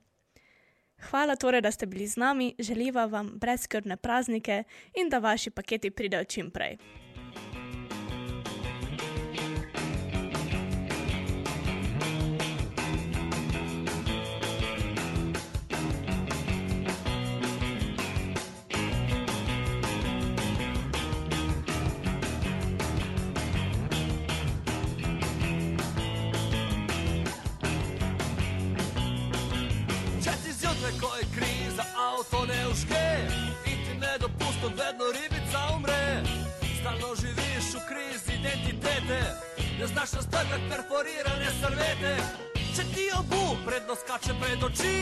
Hvala 1.09 1.35
torej, 1.35 1.61
da 1.61 1.71
ste 1.71 1.85
bili 1.85 2.07
z 2.07 2.17
nami, 2.17 2.55
želiva 2.59 3.05
vam 3.05 3.33
brezkrbne 3.35 3.97
praznike 3.97 4.63
in 4.95 5.09
da 5.09 5.19
vaši 5.19 5.49
paketi 5.49 5.91
pridejo 5.91 6.23
čim 6.23 6.51
prej. 6.51 6.77
To 32.31 32.45
ne 32.45 32.67
užge 32.71 33.07
in 33.65 33.77
ti 33.85 33.93
ne 33.99 34.17
dopustim, 34.19 34.73
vedno 34.81 35.05
ribica 35.17 35.59
umre. 35.75 36.23
Stalno 36.79 37.15
živiš 37.21 37.67
v 37.75 37.81
krizi 37.89 38.33
identitete, 38.39 39.19
ne 39.79 39.87
znaš 39.87 40.09
raztrgati 40.17 40.67
perforirane 40.69 41.49
servete. 41.61 42.13
Če 42.75 42.83
ti 42.93 43.05
obu 43.19 43.57
predno 43.65 43.95
skače 43.95 44.33
pred 44.41 44.63
oči, 44.63 44.97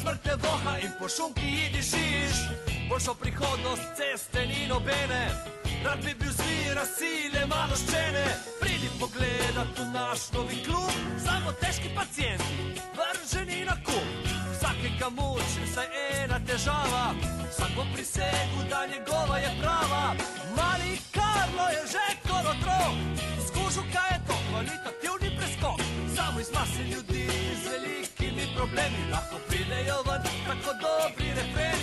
smrt 0.00 0.22
te 0.22 0.34
voha 0.42 0.78
in 0.78 0.92
po 0.98 1.08
šumki 1.08 1.48
idi 1.66 1.82
šiš. 1.90 2.36
Boljšo 2.88 3.14
prihodnost 3.14 3.86
ceste 3.96 4.46
ni 4.46 4.66
nobene, 4.68 5.22
rad 5.84 5.98
bi 6.04 6.14
bil 6.20 6.32
zvira 6.38 6.84
sile 6.96 7.46
malo 7.46 7.76
ščene. 7.76 8.26
Pridi 8.60 8.90
pogledat 9.00 9.72
v 9.78 9.88
naš 9.94 10.28
novi 10.34 10.60
klub, 10.66 10.92
samo 11.24 11.52
težki 11.60 11.88
pacijenti, 11.96 12.76
vrženi 12.98 13.64
na 13.64 13.76
kup. 13.86 14.31
Vsakega 14.82 15.10
muči 15.14 15.60
vsaj 15.62 15.86
ena 16.10 16.38
težava, 16.46 17.14
vsak 17.50 17.70
bo 17.76 17.84
prisegel, 17.94 18.62
da 18.70 18.80
njegova 18.86 19.38
je 19.38 19.50
prava. 19.62 20.14
Mali 20.56 20.98
Karlo 21.14 21.66
je 21.70 21.82
že 21.92 22.06
kot 22.26 22.46
otrok, 22.52 22.94
skušal 23.46 23.86
kaj 23.94 24.10
je 24.12 24.18
to, 24.26 24.36
kvalitativni 24.50 25.30
preskok. 25.38 25.78
Samo 26.16 26.40
iz 26.40 26.50
mase 26.54 26.82
ljudi 26.82 27.26
z 27.62 27.64
velikimi 27.70 28.44
problemi 28.56 29.02
lahko 29.12 29.36
pridejo 29.48 30.02
ven 30.06 30.22
tako 30.46 30.72
dobri 30.82 31.28
refreni. 31.38 31.81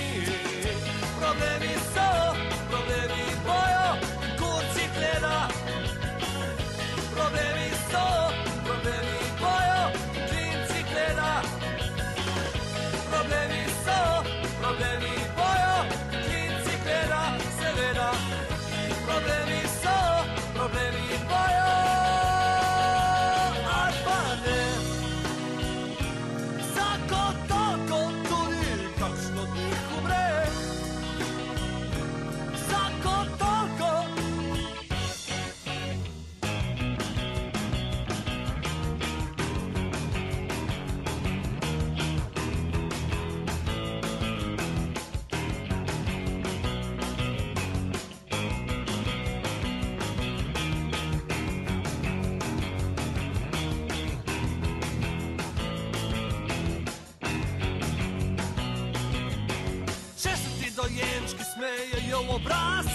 Smejejo 62.20 62.24
v 62.24 62.36
obraz, 62.36 62.88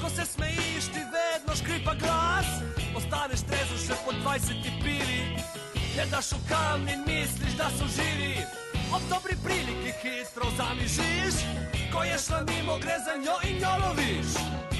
ko 0.00 0.08
se 0.08 0.24
smejiš, 0.24 0.84
ti 0.92 1.00
vedno 1.00 1.56
škripa 1.56 1.94
glas. 1.94 2.46
Ostaneš 2.96 3.40
trezen 3.48 3.78
še 3.78 3.96
po 4.04 4.12
20 4.12 4.82
pivi, 4.82 5.36
gledaš 5.94 6.32
v 6.32 6.40
kamni 6.48 6.92
in 6.92 7.04
misliš, 7.06 7.56
da 7.56 7.68
so 7.70 7.86
živi. 7.88 8.44
Ob 8.92 9.02
dobri 9.10 9.36
priliki 9.44 9.92
hitro 10.02 10.48
zamižiš, 10.56 11.44
ko 11.92 12.04
je 12.04 12.16
šla 12.18 12.40
mimo, 12.48 12.78
gre 12.78 12.96
za 13.04 13.16
njo 13.16 13.36
in 13.48 13.60
jo 13.60 13.72
loviš. 13.84 14.36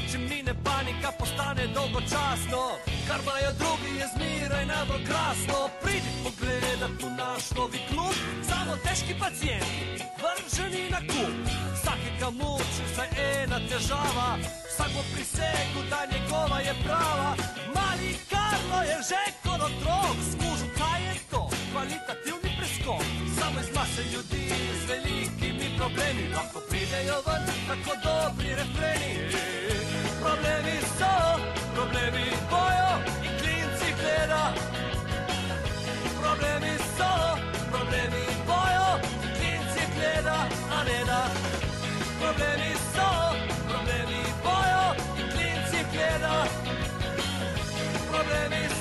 Če 0.07 0.19
mine 0.19 0.55
panika, 0.65 1.13
postane 1.19 1.67
dolgočasno, 1.75 2.79
kar 3.09 3.21
imajo 3.21 3.53
drugi, 3.59 3.99
je 4.01 4.07
zmeraj 4.15 4.67
najbolj 4.67 5.05
krasno. 5.05 5.69
Pridi 5.83 6.13
pogledat 6.25 6.97
v 7.03 7.11
naš 7.19 7.51
novi 7.57 7.81
klub, 7.91 8.17
samo 8.49 8.77
težki 8.85 9.19
pacijenti, 9.19 10.05
vrženi 10.23 10.91
na 10.91 11.01
kup. 11.05 11.66
Vsakega 12.17 12.31
muči 12.31 12.83
vsaj 12.89 13.09
ena 13.21 13.59
težava, 13.69 14.39
vsak 14.41 14.91
bo 14.95 15.03
prisegel, 15.13 15.83
da 15.91 16.01
njegova 16.13 16.59
je 16.61 16.75
prava. 16.85 17.31
Mali 17.75 18.17
Karlo 18.31 18.81
je 18.89 18.97
že 19.09 19.23
kot 19.45 19.61
otrok, 19.61 20.17
skužil, 20.31 20.71
kaj 20.79 21.01
je 21.09 21.15
to, 21.31 21.43
kvalitativni 21.73 22.51
preskok. 22.59 23.05
Samo 23.37 23.61
iz 23.61 23.69
mase 23.77 24.03
ljudi 24.13 24.49
z 24.81 24.83
velikimi 24.89 25.69
problemi 25.79 26.25
lahko 26.33 26.61
pridejo 26.69 27.17
ven 27.27 27.45
tako 27.69 27.93
dobri 28.05 28.51
refreni. 28.61 29.13
Problemi 30.25 30.77
so, 30.99 31.13
problemi 31.75 32.27
bojo 32.51 32.93
in 33.27 33.33
klinci 33.41 33.89
gleda. 34.01 34.45
Problemi 36.21 36.73
so, 36.97 37.13
problemi 37.73 38.25
bojo 38.49 38.89
in 39.05 39.31
klinci 39.37 39.83
gleda, 39.95 40.39
a 40.73 40.85
ne 40.89 41.01
da. 41.05 41.66
Problemi 42.27 42.75
so, 42.93 43.37
problemi 43.69 44.21
bojo 44.43 44.95
in 45.17 45.29
klinci 45.29 45.87
gleda. 45.93 46.49
Problemi 48.11 48.67
so, 48.69 48.76